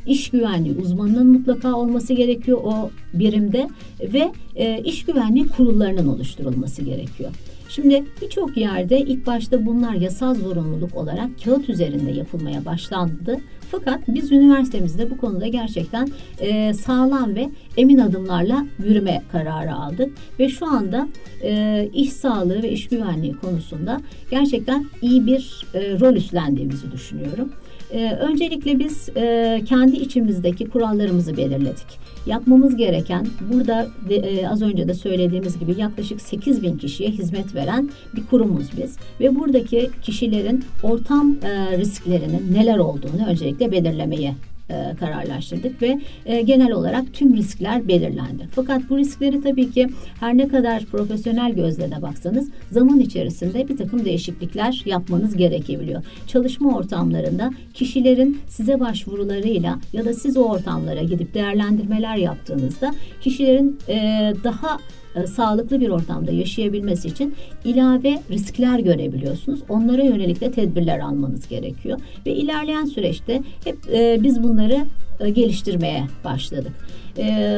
İş 0.07 0.29
güvenliği 0.29 0.75
uzmanının 0.75 1.27
mutlaka 1.27 1.75
olması 1.75 2.13
gerekiyor 2.13 2.61
o 2.63 2.89
birimde 3.13 3.69
ve 4.01 4.31
e, 4.55 4.81
iş 4.83 5.05
güvenliği 5.05 5.47
kurullarının 5.47 6.07
oluşturulması 6.07 6.81
gerekiyor. 6.81 7.31
Şimdi 7.69 8.03
birçok 8.21 8.57
yerde 8.57 8.99
ilk 8.99 9.27
başta 9.27 9.65
bunlar 9.65 9.93
yasal 9.93 10.35
zorunluluk 10.35 10.95
olarak 10.95 11.29
kağıt 11.43 11.69
üzerinde 11.69 12.11
yapılmaya 12.11 12.65
başlandı. 12.65 13.37
Fakat 13.73 13.99
biz 14.07 14.31
üniversitemizde 14.31 15.09
bu 15.11 15.17
konuda 15.17 15.47
gerçekten 15.47 16.07
e, 16.39 16.73
sağlam 16.73 17.35
ve 17.35 17.49
emin 17.77 17.97
adımlarla 17.97 18.65
yürüme 18.85 19.21
kararı 19.31 19.73
aldık. 19.75 20.13
Ve 20.39 20.49
şu 20.49 20.65
anda 20.65 21.07
e, 21.43 21.89
iş 21.93 22.13
sağlığı 22.13 22.63
ve 22.63 22.71
iş 22.71 22.87
güvenliği 22.87 23.33
konusunda 23.33 24.01
gerçekten 24.31 24.85
iyi 25.01 25.25
bir 25.25 25.65
e, 25.73 25.99
rol 25.99 26.15
üstlendiğimizi 26.15 26.91
düşünüyorum. 26.91 27.49
E, 27.91 28.11
öncelikle 28.11 28.79
biz 28.79 29.09
e, 29.15 29.61
kendi 29.65 29.95
içimizdeki 29.95 30.65
kurallarımızı 30.69 31.37
belirledik 31.37 32.03
yapmamız 32.25 32.75
gereken 32.75 33.27
burada 33.53 33.87
de, 34.09 34.15
e, 34.15 34.47
az 34.47 34.61
önce 34.61 34.87
de 34.87 34.93
söylediğimiz 34.93 35.59
gibi 35.59 35.79
yaklaşık 35.79 36.21
8 36.21 36.63
bin 36.63 36.77
kişiye 36.77 37.09
hizmet 37.09 37.55
veren 37.55 37.89
bir 38.15 38.25
kurumuz 38.25 38.67
biz. 38.77 38.97
Ve 39.19 39.35
buradaki 39.35 39.89
kişilerin 40.01 40.63
ortam 40.83 41.35
e, 41.43 41.77
risklerinin 41.77 42.53
neler 42.53 42.77
olduğunu 42.77 43.25
öncelikle 43.27 43.62
belirlemeye 43.71 44.35
e, 44.69 44.95
kararlaştırdık 44.99 45.81
ve 45.81 45.99
e, 46.25 46.41
genel 46.41 46.71
olarak 46.71 47.13
tüm 47.13 47.37
riskler 47.37 47.87
belirlendi. 47.87 48.47
Fakat 48.55 48.89
bu 48.89 48.97
riskleri 48.97 49.41
tabii 49.41 49.71
ki 49.71 49.87
her 50.19 50.37
ne 50.37 50.47
kadar 50.47 50.85
profesyonel 50.85 51.53
gözle 51.53 51.91
de 51.91 52.01
baksanız 52.01 52.49
zaman 52.71 52.99
içerisinde 52.99 53.67
bir 53.67 53.77
takım 53.77 54.05
değişiklikler 54.05 54.81
yapmanız 54.85 55.37
gerekebiliyor. 55.37 56.03
Çalışma 56.27 56.77
ortamlarında 56.77 57.51
kişilerin 57.73 58.39
size 58.47 58.79
başvurularıyla 58.79 59.79
ya 59.93 60.05
da 60.05 60.13
siz 60.13 60.37
o 60.37 60.43
ortamlara 60.43 61.03
gidip 61.03 61.33
değerlendirmeler 61.33 62.15
yaptığınızda 62.15 62.93
kişilerin 63.21 63.79
e, 63.89 64.33
daha 64.43 64.77
e, 65.15 65.27
sağlıklı 65.27 65.81
bir 65.81 65.89
ortamda 65.89 66.31
yaşayabilmesi 66.31 67.07
için 67.07 67.35
ilave 67.63 68.19
riskler 68.31 68.79
görebiliyorsunuz. 68.79 69.59
Onlara 69.69 70.03
yönelik 70.03 70.41
de 70.41 70.51
tedbirler 70.51 70.99
almanız 70.99 71.47
gerekiyor. 71.47 71.99
Ve 72.25 72.31
ilerleyen 72.31 72.85
süreçte 72.85 73.41
hep 73.63 73.77
e, 73.93 74.19
biz 74.23 74.43
bunları 74.43 74.85
e, 75.19 75.29
geliştirmeye 75.29 76.03
başladık. 76.23 76.71
E, 77.17 77.57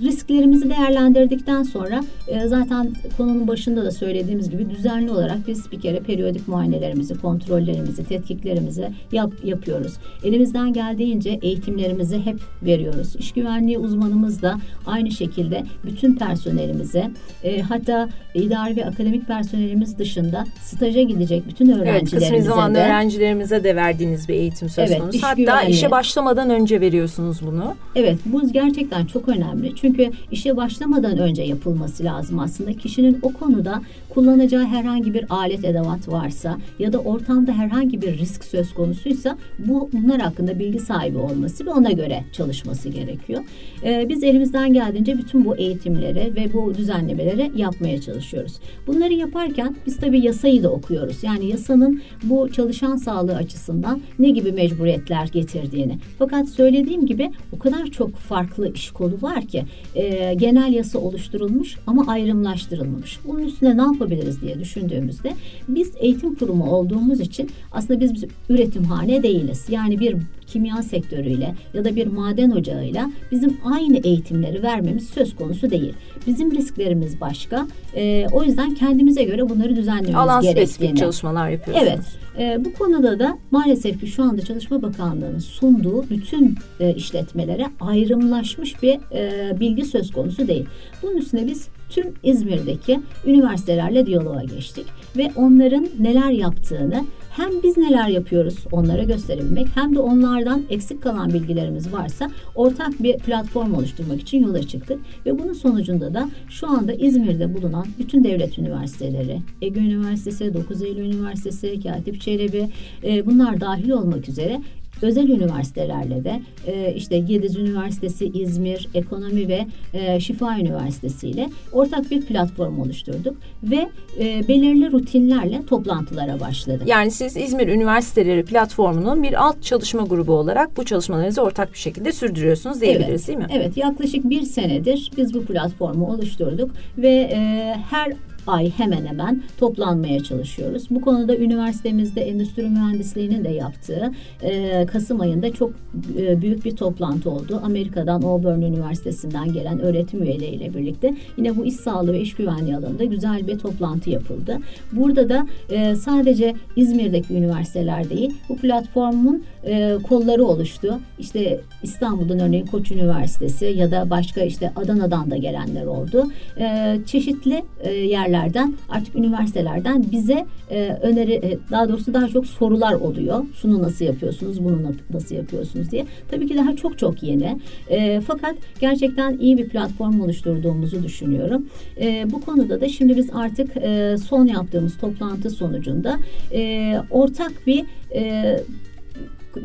risklerimizi 0.00 0.70
değerlendirdikten 0.70 1.62
sonra 1.62 2.00
e, 2.28 2.48
zaten 2.48 2.92
konunun 3.16 3.48
başında 3.48 3.84
da 3.84 3.90
söylediğimiz 3.90 4.50
gibi 4.50 4.70
düzenli 4.70 5.10
olarak 5.10 5.38
biz 5.46 5.72
bir 5.72 5.80
kere 5.80 6.00
periyodik 6.00 6.48
muayenelerimizi, 6.48 7.20
kontrollerimizi, 7.20 8.04
tetkiklerimizi 8.04 8.88
yap, 9.12 9.32
yapıyoruz. 9.44 9.92
Elimizden 10.24 10.72
geldiğince 10.72 11.38
eğitimlerimizi 11.42 12.18
hep 12.26 12.36
veriyoruz. 12.62 13.16
İş 13.16 13.32
güvenliği 13.32 13.78
uzmanımız 13.78 14.42
da 14.42 14.56
aynı 14.86 15.10
şekilde 15.10 15.62
bütün 15.84 16.16
personelimize 16.16 17.10
e, 17.44 17.60
hatta 17.60 18.08
idari 18.34 18.76
ve 18.76 18.86
akademik 18.86 19.26
personelimiz 19.26 19.98
dışında 19.98 20.44
staja 20.62 21.02
gidecek 21.02 21.48
bütün 21.48 21.70
öğrencilerimize 21.70 22.16
evet, 22.16 22.28
kısmi 22.28 22.42
zamanlı 22.42 22.78
öğrencilerimize 22.78 23.64
de 23.64 23.76
verdiğiniz 23.76 24.28
bir 24.28 24.34
eğitim 24.34 24.68
söz 24.68 24.90
evet, 24.90 25.00
konusu. 25.00 25.22
Hatta 25.22 25.34
güvenliği. 25.34 25.76
işe 25.76 25.90
başlamadan 25.90 26.50
önce 26.50 26.80
veriyorsunuz 26.80 27.38
bunu. 27.46 27.74
Evet 27.94 28.18
bu 28.26 28.52
gerçekten 28.88 29.06
çok 29.06 29.28
önemli. 29.28 29.74
Çünkü 29.76 30.10
işe 30.30 30.56
başlamadan 30.56 31.18
önce 31.18 31.42
yapılması 31.42 32.04
lazım 32.04 32.38
aslında. 32.38 32.72
Kişinin 32.72 33.18
o 33.22 33.32
konuda 33.32 33.82
kullanacağı 34.18 34.64
herhangi 34.64 35.14
bir 35.14 35.24
alet 35.30 35.64
edevat 35.64 36.08
varsa 36.08 36.58
ya 36.78 36.92
da 36.92 36.98
ortamda 36.98 37.52
herhangi 37.52 38.02
bir 38.02 38.18
risk 38.18 38.44
söz 38.44 38.74
konusuysa 38.74 39.38
bu 39.58 39.90
bunlar 39.92 40.20
hakkında 40.20 40.58
bilgi 40.58 40.78
sahibi 40.78 41.18
olması 41.18 41.66
ve 41.66 41.70
ona 41.70 41.90
göre 41.90 42.24
çalışması 42.32 42.88
gerekiyor. 42.88 43.44
E, 43.84 44.08
biz 44.08 44.22
elimizden 44.22 44.72
geldiğince 44.72 45.18
bütün 45.18 45.44
bu 45.44 45.56
eğitimleri 45.56 46.32
ve 46.36 46.52
bu 46.52 46.74
düzenlemeleri 46.74 47.50
yapmaya 47.56 48.00
çalışıyoruz. 48.00 48.52
Bunları 48.86 49.12
yaparken 49.12 49.76
biz 49.86 49.96
tabii 49.96 50.20
yasayı 50.20 50.62
da 50.62 50.70
okuyoruz. 50.70 51.22
Yani 51.22 51.46
yasanın 51.46 52.02
bu 52.22 52.52
çalışan 52.52 52.96
sağlığı 52.96 53.36
açısından 53.36 54.00
ne 54.18 54.30
gibi 54.30 54.52
mecburiyetler 54.52 55.26
getirdiğini. 55.26 55.98
Fakat 56.18 56.48
söylediğim 56.48 57.06
gibi 57.06 57.30
o 57.52 57.58
kadar 57.58 57.86
çok 57.86 58.16
farklı 58.16 58.72
iş 58.72 58.90
kolu 58.90 59.18
var 59.22 59.46
ki 59.46 59.64
e, 59.94 60.34
genel 60.34 60.72
yasa 60.72 60.98
oluşturulmuş 60.98 61.76
ama 61.86 62.12
ayrımlaştırılmamış. 62.12 63.18
Bunun 63.24 63.42
üstüne 63.42 63.76
ne 63.76 63.82
yapabiliriz 63.82 64.07
diye 64.40 64.60
düşündüğümüzde 64.60 65.32
biz 65.68 65.92
eğitim 65.96 66.34
kurumu 66.34 66.70
olduğumuz 66.70 67.20
için 67.20 67.50
aslında 67.72 68.00
biz, 68.00 68.14
biz 68.14 68.24
üretimhane 68.48 69.22
değiliz. 69.22 69.66
Yani 69.68 70.00
bir 70.00 70.16
kimya 70.52 70.82
sektörüyle 70.82 71.54
ya 71.74 71.84
da 71.84 71.96
bir 71.96 72.06
maden 72.06 72.50
ocağıyla 72.50 73.10
bizim 73.30 73.56
aynı 73.64 73.96
eğitimleri 73.96 74.62
vermemiz 74.62 75.08
söz 75.08 75.36
konusu 75.36 75.70
değil. 75.70 75.94
Bizim 76.26 76.52
risklerimiz 76.52 77.20
başka. 77.20 77.66
E, 77.94 78.26
o 78.32 78.44
yüzden 78.44 78.74
kendimize 78.74 79.24
göre 79.24 79.48
bunları 79.48 79.76
düzenlememiz 79.76 80.14
Alan 80.14 80.42
gerektiğini. 80.42 80.60
Alan 80.60 80.74
spesifik 80.74 80.96
çalışmalar 80.96 81.48
yapıyorsunuz. 81.48 81.88
Evet. 81.88 82.18
E, 82.38 82.64
bu 82.64 82.72
konuda 82.72 83.18
da 83.18 83.38
maalesef 83.50 84.00
ki 84.00 84.06
şu 84.06 84.22
anda 84.22 84.42
Çalışma 84.42 84.82
Bakanlığı'nın 84.82 85.38
sunduğu 85.38 86.10
bütün 86.10 86.54
e, 86.80 86.94
işletmelere 86.94 87.66
ayrımlaşmış 87.80 88.82
bir 88.82 88.98
e, 89.12 89.60
bilgi 89.60 89.84
söz 89.84 90.12
konusu 90.12 90.48
değil. 90.48 90.66
Bunun 91.02 91.16
üstüne 91.16 91.46
biz 91.46 91.68
tüm 91.90 92.14
İzmir'deki 92.22 93.00
üniversitelerle 93.26 94.06
diyaloğa 94.06 94.44
geçtik 94.44 94.86
ve 95.16 95.30
onların 95.36 95.88
neler 95.98 96.30
yaptığını 96.30 97.04
hem 97.38 97.62
biz 97.62 97.76
neler 97.76 98.08
yapıyoruz 98.08 98.56
onlara 98.72 99.02
gösterebilmek 99.02 99.66
hem 99.74 99.94
de 99.94 100.00
onlardan 100.00 100.62
eksik 100.70 101.02
kalan 101.02 101.32
bilgilerimiz 101.32 101.92
varsa 101.92 102.30
ortak 102.54 103.02
bir 103.02 103.18
platform 103.18 103.74
oluşturmak 103.74 104.20
için 104.20 104.42
yola 104.42 104.62
çıktık. 104.62 104.98
Ve 105.26 105.38
bunun 105.38 105.52
sonucunda 105.52 106.14
da 106.14 106.30
şu 106.48 106.68
anda 106.70 106.92
İzmir'de 106.92 107.54
bulunan 107.54 107.86
bütün 107.98 108.24
devlet 108.24 108.58
üniversiteleri, 108.58 109.40
Ege 109.62 109.80
Üniversitesi, 109.80 110.54
9 110.54 110.82
Eylül 110.82 111.14
Üniversitesi, 111.14 111.80
Katip 111.82 112.20
Çelebi 112.20 112.68
e, 113.04 113.26
bunlar 113.26 113.60
dahil 113.60 113.90
olmak 113.90 114.28
üzere 114.28 114.60
özel 115.02 115.28
üniversitelerle 115.28 116.24
de 116.24 116.40
e, 116.66 116.94
işte 116.94 117.16
Yediz 117.28 117.56
Üniversitesi, 117.56 118.26
İzmir, 118.26 118.88
Ekonomi 118.94 119.48
ve 119.48 119.66
e, 119.94 120.20
Şifa 120.20 120.58
Üniversitesi 120.58 121.28
ile 121.28 121.48
ortak 121.72 122.10
bir 122.10 122.20
platform 122.20 122.80
oluşturduk 122.80 123.36
ve 123.62 123.88
e, 124.20 124.48
belirli 124.48 124.92
rutinlerle 124.92 125.66
toplantılara 125.66 126.40
başladık. 126.40 126.82
Yani 126.86 127.10
siz 127.10 127.36
İzmir 127.36 127.68
Üniversiteleri 127.68 128.44
platformunun 128.44 129.22
bir 129.22 129.44
alt 129.44 129.62
çalışma 129.62 130.02
grubu 130.02 130.32
olarak 130.32 130.76
bu 130.76 130.84
çalışmalarınızı 130.84 131.42
ortak 131.42 131.72
bir 131.72 131.78
şekilde 131.78 132.12
sürdürüyorsunuz 132.12 132.80
diyebiliriz 132.80 133.10
evet, 133.10 133.28
değil 133.28 133.38
mi? 133.38 133.46
Evet 133.50 133.76
yaklaşık 133.76 134.30
bir 134.30 134.42
senedir 134.42 135.10
biz 135.16 135.34
bu 135.34 135.44
platformu 135.44 136.06
oluşturduk 136.12 136.70
ve 136.98 137.30
e, 137.32 137.74
her 137.90 138.12
ay 138.48 138.70
hemen 138.70 139.06
hemen 139.06 139.42
toplanmaya 139.58 140.22
çalışıyoruz. 140.22 140.86
Bu 140.90 141.00
konuda 141.00 141.36
üniversitemizde 141.36 142.20
endüstri 142.20 142.62
mühendisliğinin 142.62 143.44
de 143.44 143.48
yaptığı 143.48 144.12
e, 144.42 144.86
Kasım 144.86 145.20
ayında 145.20 145.52
çok 145.52 145.70
e, 146.18 146.40
büyük 146.40 146.64
bir 146.64 146.76
toplantı 146.76 147.30
oldu. 147.30 147.60
Amerika'dan 147.64 148.22
Auburn 148.22 148.62
Üniversitesi'nden 148.62 149.52
gelen 149.52 149.80
öğretim 149.80 150.22
üyeleriyle 150.22 150.74
birlikte 150.74 151.14
yine 151.36 151.56
bu 151.56 151.64
iş 151.64 151.74
sağlığı 151.74 152.12
ve 152.12 152.20
iş 152.20 152.34
güvenliği 152.34 152.76
alanında 152.76 153.04
güzel 153.04 153.46
bir 153.46 153.58
toplantı 153.58 154.10
yapıldı. 154.10 154.58
Burada 154.92 155.28
da 155.28 155.46
e, 155.70 155.94
sadece 155.96 156.54
İzmir'deki 156.76 157.34
üniversiteler 157.34 158.10
değil 158.10 158.34
bu 158.48 158.56
platformun 158.56 159.44
e, 159.64 159.96
kolları 160.08 160.44
oluştu. 160.44 160.98
İşte 161.18 161.60
İstanbul'dan 161.82 162.38
örneğin 162.38 162.66
Koç 162.66 162.90
Üniversitesi 162.90 163.64
ya 163.64 163.90
da 163.90 164.10
başka 164.10 164.40
işte 164.40 164.72
Adana'dan 164.76 165.30
da 165.30 165.36
gelenler 165.36 165.86
oldu. 165.86 166.24
E, 166.60 166.96
çeşitli 167.06 167.62
e, 167.80 167.90
yerlerden 168.38 168.74
artık 168.88 169.16
üniversitelerden 169.16 170.04
bize 170.12 170.46
e, 170.70 170.88
öneri 171.02 171.32
e, 171.32 171.58
daha 171.70 171.88
doğrusu 171.88 172.14
daha 172.14 172.28
çok 172.28 172.46
sorular 172.46 172.94
oluyor. 172.94 173.44
Şunu 173.54 173.82
nasıl 173.82 174.04
yapıyorsunuz, 174.04 174.64
bunu 174.64 174.92
nasıl 175.12 175.34
yapıyorsunuz 175.34 175.90
diye. 175.90 176.06
Tabii 176.30 176.46
ki 176.46 176.56
daha 176.56 176.76
çok 176.76 176.98
çok 176.98 177.22
yeni. 177.22 177.58
E, 177.90 178.20
fakat 178.20 178.56
gerçekten 178.80 179.38
iyi 179.38 179.58
bir 179.58 179.68
platform 179.68 180.20
oluşturduğumuzu 180.20 181.02
düşünüyorum. 181.02 181.66
E, 182.00 182.26
bu 182.30 182.40
konuda 182.40 182.80
da 182.80 182.88
şimdi 182.88 183.16
biz 183.16 183.30
artık 183.34 183.76
e, 183.76 184.16
son 184.28 184.46
yaptığımız 184.46 184.98
toplantı 184.98 185.50
sonucunda 185.50 186.16
e, 186.52 186.94
ortak 187.10 187.52
bir 187.66 187.84
e, 188.14 188.56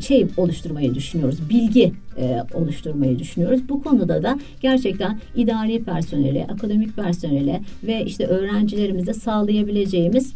şey 0.00 0.26
oluşturmayı 0.36 0.94
düşünüyoruz. 0.94 1.50
Bilgi 1.50 1.92
e, 2.18 2.42
oluşturmayı 2.54 3.18
düşünüyoruz. 3.18 3.68
Bu 3.68 3.82
konuda 3.82 4.22
da 4.22 4.38
gerçekten 4.60 5.20
idari 5.36 5.84
personele, 5.84 6.46
akademik 6.46 6.96
personele 6.96 7.60
ve 7.82 8.04
işte 8.04 8.26
öğrencilerimize 8.26 9.14
sağlayabileceğimiz 9.14 10.34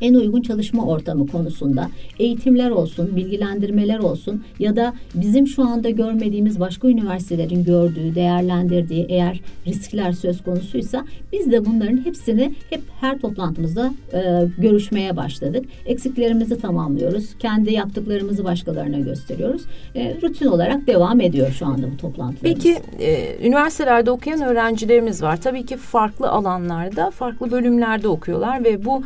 en 0.00 0.14
uygun 0.14 0.42
çalışma 0.42 0.86
ortamı 0.86 1.26
konusunda 1.26 1.88
eğitimler 2.18 2.70
olsun, 2.70 3.16
bilgilendirmeler 3.16 3.98
olsun 3.98 4.44
ya 4.58 4.76
da 4.76 4.94
bizim 5.14 5.46
şu 5.46 5.62
anda 5.62 5.90
görmediğimiz 5.90 6.60
başka 6.60 6.88
üniversitelerin 6.88 7.64
gördüğü, 7.64 8.14
değerlendirdiği 8.14 9.06
eğer 9.08 9.40
riskler 9.66 10.12
söz 10.12 10.42
konusuysa 10.42 11.04
biz 11.32 11.52
de 11.52 11.64
bunların 11.66 12.04
hepsini 12.04 12.54
hep 12.70 12.82
her 13.00 13.18
toplantımızda 13.18 13.92
e, 14.12 14.20
görüşmeye 14.58 15.16
başladık. 15.16 15.64
Eksiklerimizi 15.86 16.58
tamamlıyoruz. 16.58 17.38
Kendi 17.38 17.72
yaptıklarımızı 17.72 18.44
başkalarına 18.44 18.98
gösteriyoruz. 18.98 19.62
E, 19.94 20.16
rutin 20.22 20.46
olarak 20.46 20.86
devam 20.86 21.20
ediyor 21.20 21.50
şu 21.50 21.66
anda 21.66 21.92
bu 21.92 21.96
toplantılarımız. 21.96 22.64
Peki 22.64 22.76
e, 23.00 23.36
üniversitelerde 23.46 24.10
okuyan 24.10 24.42
öğrencilerimiz 24.42 25.22
var. 25.22 25.40
Tabii 25.40 25.66
ki 25.66 25.76
farklı 25.76 26.28
alanlarda, 26.28 27.10
farklı 27.10 27.50
bölümlerde 27.50 28.08
okuyorlar 28.08 28.64
ve 28.64 28.84
bu 28.84 29.02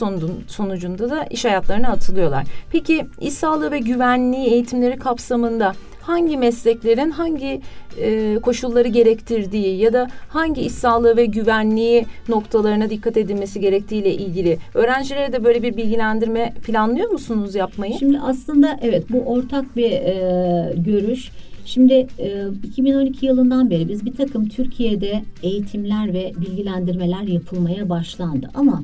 nun 0.00 0.44
sonucunda 0.48 1.10
da 1.10 1.24
iş 1.24 1.44
hayatlarına 1.44 1.88
atılıyorlar. 1.88 2.46
Peki 2.70 3.06
iş 3.20 3.32
sağlığı 3.32 3.70
ve 3.70 3.78
güvenliği 3.78 4.50
eğitimleri 4.50 4.98
kapsamında 4.98 5.72
hangi 6.02 6.36
mesleklerin 6.36 7.10
hangi 7.10 7.60
e, 7.98 8.38
koşulları 8.42 8.88
gerektirdiği 8.88 9.76
ya 9.76 9.92
da 9.92 10.08
hangi 10.28 10.60
iş 10.60 10.72
sağlığı 10.72 11.16
ve 11.16 11.26
güvenliği 11.26 12.06
noktalarına 12.28 12.90
dikkat 12.90 13.16
edilmesi 13.16 13.60
gerektiği 13.60 14.00
ile 14.02 14.14
ilgili 14.14 14.58
öğrencilere 14.74 15.32
de 15.32 15.44
böyle 15.44 15.62
bir 15.62 15.76
bilgilendirme 15.76 16.54
planlıyor 16.66 17.10
musunuz 17.10 17.54
yapmayı? 17.54 17.94
Şimdi 17.98 18.20
aslında 18.20 18.78
evet 18.82 19.04
bu 19.10 19.20
ortak 19.20 19.76
bir 19.76 19.90
e, 19.90 20.74
görüş. 20.76 21.30
Şimdi 21.64 22.06
e, 22.18 22.46
2012 22.64 23.26
yılından 23.26 23.70
beri 23.70 23.88
biz 23.88 24.06
bir 24.06 24.14
takım 24.14 24.48
Türkiye'de 24.48 25.22
eğitimler 25.42 26.14
ve 26.14 26.32
bilgilendirmeler 26.40 27.22
yapılmaya 27.22 27.88
başlandı 27.88 28.50
ama 28.54 28.82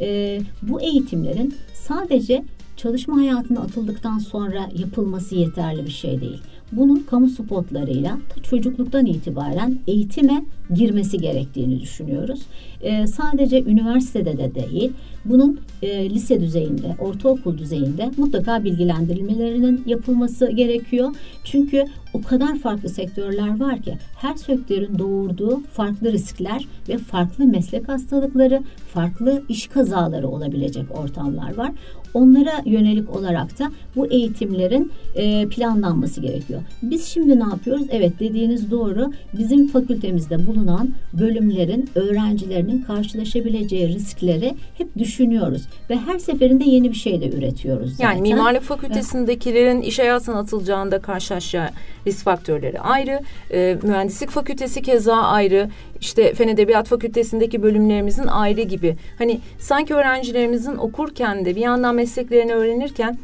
e, 0.00 0.40
bu 0.62 0.80
eğitimlerin 0.80 1.54
sadece 1.74 2.44
çalışma 2.76 3.16
hayatına 3.16 3.60
atıldıktan 3.60 4.18
sonra 4.18 4.68
yapılması 4.78 5.34
yeterli 5.34 5.84
bir 5.84 5.90
şey 5.90 6.20
değil. 6.20 6.40
Bunun 6.72 6.98
kamu 7.10 7.28
spotlarıyla 7.28 8.18
çocukluktan 8.42 9.06
itibaren 9.06 9.78
eğitime 9.86 10.44
girmesi 10.74 11.18
gerektiğini 11.18 11.80
düşünüyoruz. 11.80 12.40
E, 12.82 13.06
sadece 13.06 13.62
üniversitede 13.62 14.38
de 14.38 14.54
değil, 14.54 14.92
bunun 15.24 15.60
e, 15.82 16.10
lise 16.10 16.40
düzeyinde, 16.40 16.96
ortaokul 16.98 17.58
düzeyinde 17.58 18.10
mutlaka 18.16 18.64
bilgilendirilmelerinin 18.64 19.82
yapılması 19.86 20.50
gerekiyor. 20.50 21.14
Çünkü 21.44 21.84
o 22.14 22.22
kadar 22.22 22.58
farklı 22.58 22.88
sektörler 22.88 23.60
var 23.60 23.82
ki 23.82 23.94
her 24.16 24.34
sektörün 24.34 24.98
doğurduğu 24.98 25.62
farklı 25.72 26.12
riskler 26.12 26.64
ve 26.88 26.98
farklı 26.98 27.46
meslek 27.46 27.88
hastalıkları, 27.88 28.62
farklı 28.92 29.42
iş 29.48 29.66
kazaları 29.66 30.28
olabilecek 30.28 30.98
ortamlar 30.98 31.54
var. 31.56 31.70
Onlara 32.14 32.52
yönelik 32.64 33.16
olarak 33.16 33.58
da 33.58 33.70
bu 33.96 34.06
eğitimlerin 34.06 34.92
e, 35.14 35.46
planlanması 35.48 36.20
gerekiyor. 36.20 36.60
Biz 36.82 37.04
şimdi 37.04 37.40
ne 37.40 37.44
yapıyoruz? 37.44 37.86
Evet 37.90 38.20
dediğiniz 38.20 38.70
doğru. 38.70 39.12
Bizim 39.38 39.68
fakültemizde 39.68 40.46
bulunan 40.46 40.90
bölümlerin 41.12 41.90
öğrencilerinin 41.94 42.82
karşılaşabileceği 42.82 43.88
riskleri 43.88 44.54
hep 44.78 44.96
düşünüyoruz 45.10 45.62
ve 45.90 45.96
her 45.96 46.18
seferinde 46.18 46.64
yeni 46.64 46.90
bir 46.90 46.96
şey 46.96 47.20
de 47.20 47.30
üretiyoruz. 47.30 47.90
Zaten. 47.90 48.04
Yani 48.04 48.22
mimarlık 48.22 48.62
fakültesindekilerin 48.62 49.80
iş 49.80 49.98
hayatına 49.98 50.38
atılacağında 50.38 50.98
karşılaşacağı 50.98 51.68
risk 52.06 52.24
faktörleri 52.24 52.80
ayrı, 52.80 53.20
e, 53.52 53.78
mühendislik 53.82 54.30
fakültesi 54.30 54.82
keza 54.82 55.16
ayrı, 55.16 55.68
işte 56.00 56.34
Fen 56.34 56.48
Edebiyat 56.48 56.88
Fakültesindeki 56.88 57.62
bölümlerimizin 57.62 58.26
ayrı 58.26 58.62
gibi. 58.62 58.96
Hani 59.18 59.40
sanki 59.58 59.94
öğrencilerimizin 59.94 60.76
okurken 60.76 61.44
de 61.44 61.56
bir 61.56 61.60
yandan 61.60 61.94
mesleklerini 61.94 62.54
öğrenirken 62.54 63.18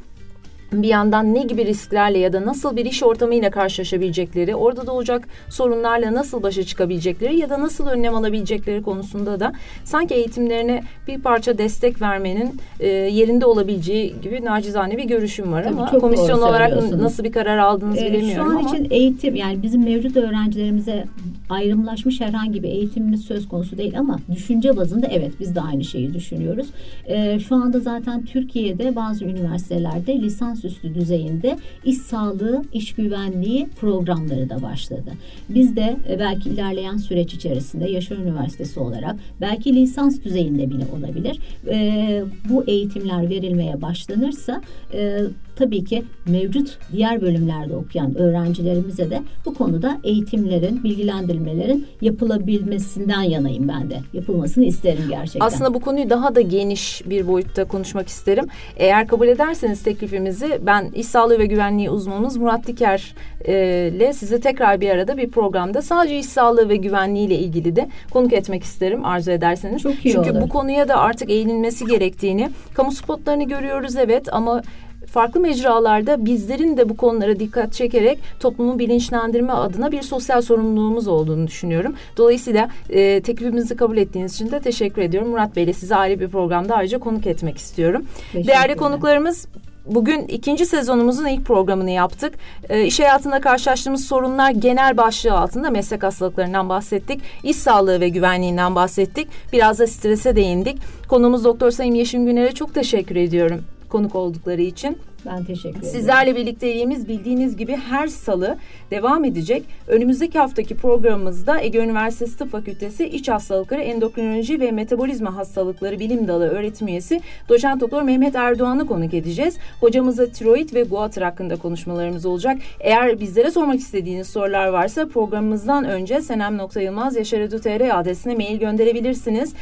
bir 0.72 0.88
yandan 0.88 1.35
ne 1.35 1.42
gibi 1.42 1.66
risklerle 1.66 2.18
ya 2.18 2.33
da 2.33 2.46
nasıl 2.46 2.76
bir 2.76 2.85
iş 2.85 3.02
ortamıyla 3.02 3.50
karşılaşabilecekleri, 3.50 4.55
orada 4.55 4.87
doğacak 4.87 5.29
sorunlarla 5.48 6.14
nasıl 6.14 6.42
başa 6.42 6.62
çıkabilecekleri 6.62 7.38
ya 7.38 7.50
da 7.50 7.61
nasıl 7.61 7.87
önlem 7.87 8.14
alabilecekleri 8.14 8.83
konusunda 8.83 9.40
da 9.40 9.52
sanki 9.85 10.14
eğitimlerine 10.14 10.83
bir 11.09 11.20
parça 11.20 11.59
destek 11.59 12.02
vermenin 12.02 12.61
e, 12.81 12.88
yerinde 12.88 13.46
olabileceği 13.46 14.14
gibi 14.22 14.44
nacizane 14.44 14.96
bir 14.96 15.05
görüşüm 15.05 15.52
var 15.52 15.64
Tabii 15.64 15.74
ama 15.74 15.90
komisyon 15.90 16.38
olarak 16.38 16.92
nasıl 16.92 17.24
bir 17.24 17.33
karar 17.33 17.59
aldınız 17.59 17.98
ee, 17.98 18.07
bilemiyorum 18.07 18.50
Şu 18.50 18.59
an 18.59 18.64
ama. 18.64 18.76
için 18.76 18.87
eğitim 18.90 19.35
yani 19.35 19.62
bizim 19.62 19.85
mevcut 19.85 20.16
öğrencilerimize 20.16 21.05
ayrımlaşmış 21.50 22.20
herhangi 22.20 22.62
bir 22.62 22.68
eğitimimiz 22.68 23.20
söz 23.20 23.48
konusu 23.48 23.79
değil 23.79 23.98
ama 23.98 24.19
düşünce 24.35 24.77
bazında 24.77 25.06
evet 25.06 25.33
biz 25.40 25.54
de 25.54 25.60
aynı 25.60 25.85
şeyi 25.85 26.14
düşünüyoruz. 26.14 26.67
Ee, 27.06 27.38
şu 27.38 27.54
anda 27.54 27.81
zaten 27.81 28.25
Türkiye'de 28.25 28.96
bazı 28.96 29.25
üniversitelerde 29.25 30.12
lisansüstü 30.57 30.94
düzeyinde 30.94 31.57
iş 31.85 31.98
sağlığı, 31.98 32.65
iş 32.73 32.94
güvenliği 32.94 33.69
programları 33.81 34.50
da 34.50 34.63
başladı. 34.63 35.13
Biz 35.48 35.77
de 35.77 35.96
e, 36.09 36.19
belki 36.19 36.48
ilerleyen 36.48 36.96
süreç 36.96 37.35
içerisinde 37.35 37.90
Yaşar 37.90 38.17
Üniversitesi 38.17 38.81
olarak 38.81 39.17
belki 39.40 39.75
lisans 39.75 40.25
düzeyinde 40.25 40.71
bile 40.71 40.85
olabilir. 40.98 41.38
E, 41.69 42.25
bu 42.48 42.65
eğitimler 42.65 43.31
verilmeye 43.31 43.83
başlanırsa 43.83 44.63
e, 44.92 45.21
tabii 45.57 45.85
ki 45.85 46.04
mevcut 46.27 46.79
diğer 46.92 47.21
bölümlerde 47.21 47.77
okuyan 47.77 48.19
öğrencilerimize 48.19 49.11
de 49.11 49.23
bu 49.44 49.54
konuda 49.54 49.98
eğitimlerin, 50.04 50.85
bilgilendirmelerin 50.85 51.87
yapılabilmesinden 52.00 53.23
yanayım 53.23 53.69
ben 53.69 53.90
de. 53.90 54.00
Yapılmasını 54.13 54.65
isterim 54.65 55.04
gerçekten. 55.09 55.46
Aslında 55.46 55.75
bu 55.75 55.81
konuyu 55.81 56.11
daha 56.11 56.35
da 56.35 56.40
geniş 56.40 57.02
bir 57.07 57.27
boyutta 57.27 57.65
konuşmak 57.65 58.09
isterim. 58.09 58.46
Eğer 58.77 59.07
kabul 59.07 59.29
ederseniz 59.29 59.83
teklifimizi 59.83 60.61
ben 60.67 60.90
iş 60.94 61.07
sağlığı 61.07 61.38
ve 61.38 61.46
güvenliği 61.46 61.90
uzmanımız 61.90 62.37
Murat 62.37 62.67
Diker 62.67 63.15
e, 63.44 63.92
ile 63.96 64.13
size 64.13 64.40
tekrar 64.40 64.81
bir 64.81 64.90
arada 64.90 65.17
bir 65.17 65.31
programda 65.31 65.83
sadece 65.83 66.19
iş 66.19 66.27
sağlığı 66.27 66.69
ve 66.69 66.77
güvenliği 66.77 67.27
ile 67.27 67.38
ilgili 67.38 67.77
de 67.77 67.88
konuk 68.11 68.33
etmek 68.33 68.63
isterim 68.63 69.04
arzu 69.04 69.31
ederseniz. 69.31 69.83
Çok 69.83 70.07
iyi 70.07 70.13
Çünkü 70.13 70.31
olur. 70.31 70.40
bu 70.40 70.48
konuya 70.48 70.88
da 70.88 70.96
artık 70.96 71.31
eğilinmesi 71.31 71.87
gerektiğini, 71.87 72.50
kamu 72.75 72.92
spotlarını 72.92 73.44
görüyoruz 73.44 73.96
evet 73.96 74.35
ama 74.35 74.63
farklı 75.07 75.40
mecralarda 75.40 76.25
bizlerin 76.25 76.77
de 76.77 76.88
bu 76.88 76.96
konulara 76.96 77.40
dikkat 77.40 77.73
çekerek 77.73 78.19
toplumu 78.40 78.79
bilinçlendirme 78.79 79.52
adına 79.52 79.92
bir 79.92 80.02
sosyal 80.02 80.42
sorumluluğumuz 80.42 81.09
olduğunu 81.09 81.46
düşünüyorum. 81.46 81.94
Dolayısıyla 82.17 82.69
e, 82.90 83.23
teklifimizi 83.23 83.77
kabul 83.77 83.96
ettiğiniz 83.96 84.35
için 84.35 84.50
de 84.50 84.61
teşekkür 84.61 85.02
ediyorum. 85.02 85.31
Murat 85.31 85.57
Bey 85.57 85.65
ile 85.65 85.73
size 85.73 85.96
ayrı 85.96 86.21
bir 86.21 86.29
programda 86.29 86.75
ayrıca 86.75 86.98
konuk 86.98 87.27
etmek 87.27 87.59
istiyorum. 87.59 88.04
Değerli 88.35 88.77
konuklarımız 88.77 89.46
Bugün 89.87 90.27
ikinci 90.27 90.67
sezonumuzun 90.67 91.27
ilk 91.27 91.46
programını 91.46 91.90
yaptık. 91.90 92.35
E, 92.69 92.85
iş 92.85 93.00
hayatında 93.00 93.40
karşılaştığımız 93.40 94.04
sorunlar 94.04 94.50
genel 94.50 94.96
başlığı 94.96 95.33
altında 95.33 95.71
meslek 95.71 96.02
hastalıklarından 96.02 96.69
bahsettik. 96.69 97.21
İş 97.42 97.57
sağlığı 97.57 98.00
ve 98.00 98.09
güvenliğinden 98.09 98.75
bahsettik. 98.75 99.29
Biraz 99.52 99.79
da 99.79 99.87
strese 99.87 100.37
değindik. 100.37 100.79
Konumuz 101.09 101.44
Doktor 101.44 101.71
Sayın 101.71 101.94
Yeşim 101.94 102.27
Güner'e 102.27 102.52
çok 102.52 102.75
teşekkür 102.75 103.17
ediyorum 103.17 103.75
konuk 103.89 104.15
oldukları 104.15 104.63
için. 104.63 104.99
Ben 105.27 105.44
teşekkür 105.44 105.79
ederim. 105.79 105.92
Sizlerle 105.92 106.37
birlikteliğimiz 106.37 107.08
bildiğiniz 107.08 107.56
gibi 107.56 107.77
her 107.77 108.06
salı 108.06 108.56
devam 108.90 109.24
edecek. 109.24 109.64
Önümüzdeki 109.88 110.38
haftaki 110.38 110.77
programımızda 110.77 111.60
Ege 111.60 111.79
Üniversitesi 111.79 112.38
Tıp 112.38 112.50
Fakültesi 112.50 113.06
İç 113.06 113.29
Hastalıkları, 113.29 113.81
Endokrinoloji 113.81 114.60
ve 114.60 114.70
Metabolizma 114.70 115.37
Hastalıkları 115.37 115.98
Bilim 115.98 116.29
Dalı 116.29 116.48
öğretim 116.48 116.88
üyesi 116.88 117.20
Doçent 117.48 117.81
Doktor 117.81 118.02
Mehmet 118.02 118.37
Erdoğan'ı 118.37 118.87
konuk 118.87 119.14
edeceğiz. 119.14 119.56
Hocamıza 119.81 120.27
tiroid 120.27 120.74
ve 120.74 120.83
guatr 120.83 121.22
hakkında 121.22 121.56
konuşmalarımız 121.56 122.27
olacak. 122.27 122.58
Eğer 122.81 123.20
bizlere 123.20 123.50
sormak 123.50 123.79
istediğiniz 123.79 124.29
sorular 124.29 124.68
varsa 124.68 125.08
programımızdan 125.08 125.85
önce 125.85 126.20
senem.yılmaz 126.20 127.16
yaşar.tr 127.16 128.00
adresine 128.00 128.35
mail 128.35 128.58
gönderebilirsiniz. 128.58 129.54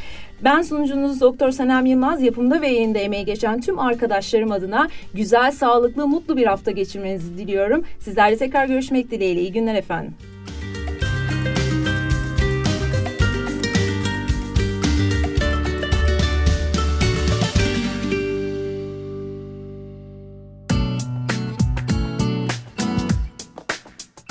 Ben 0.44 0.62
sunucunuz 0.62 1.20
Doktor 1.20 1.50
Senem 1.50 1.86
Yılmaz 1.86 2.22
yapımda 2.22 2.60
ve 2.60 2.68
yayında 2.68 2.98
emeği 2.98 3.24
geçen 3.24 3.60
tüm 3.60 3.78
arkadaşlarım 3.78 4.52
adına 4.52 4.88
güzel, 5.14 5.50
sağlıklı, 5.54 6.06
mutlu 6.08 6.36
bir 6.36 6.46
hafta 6.46 6.70
geçirmenizi 6.70 7.38
diliyorum. 7.38 7.84
Sizlerle 8.00 8.36
tekrar 8.36 8.66
görüşmek 8.66 9.10
dileğiyle. 9.10 9.40
İyi 9.40 9.52
günler 9.52 9.74
efendim. 9.74 10.14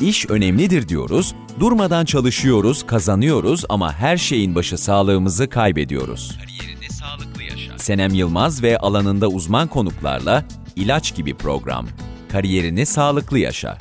İş 0.02 0.30
önemlidir 0.30 0.88
diyoruz, 0.88 1.36
durmadan 1.60 2.06
çalışıyoruz, 2.06 2.86
kazanıyoruz 2.86 3.66
ama 3.70 3.94
her 3.94 4.18
şeyin 4.18 4.56
başı 4.56 4.78
sağlığımızı 4.78 5.50
kaybediyoruz. 5.50 6.38
Kariyerinde 6.42 6.90
sağlıklı 6.90 7.44
yaşa. 7.44 7.78
Senem 7.78 8.14
Yılmaz 8.14 8.64
ve 8.64 8.78
alanında 8.78 9.28
uzman 9.28 9.68
konuklarla 9.68 10.46
ilaç 10.76 11.16
gibi 11.16 11.34
program. 11.34 11.88
Kariyerini 12.32 12.86
sağlıklı 12.86 13.40
yaşa. 13.40 13.78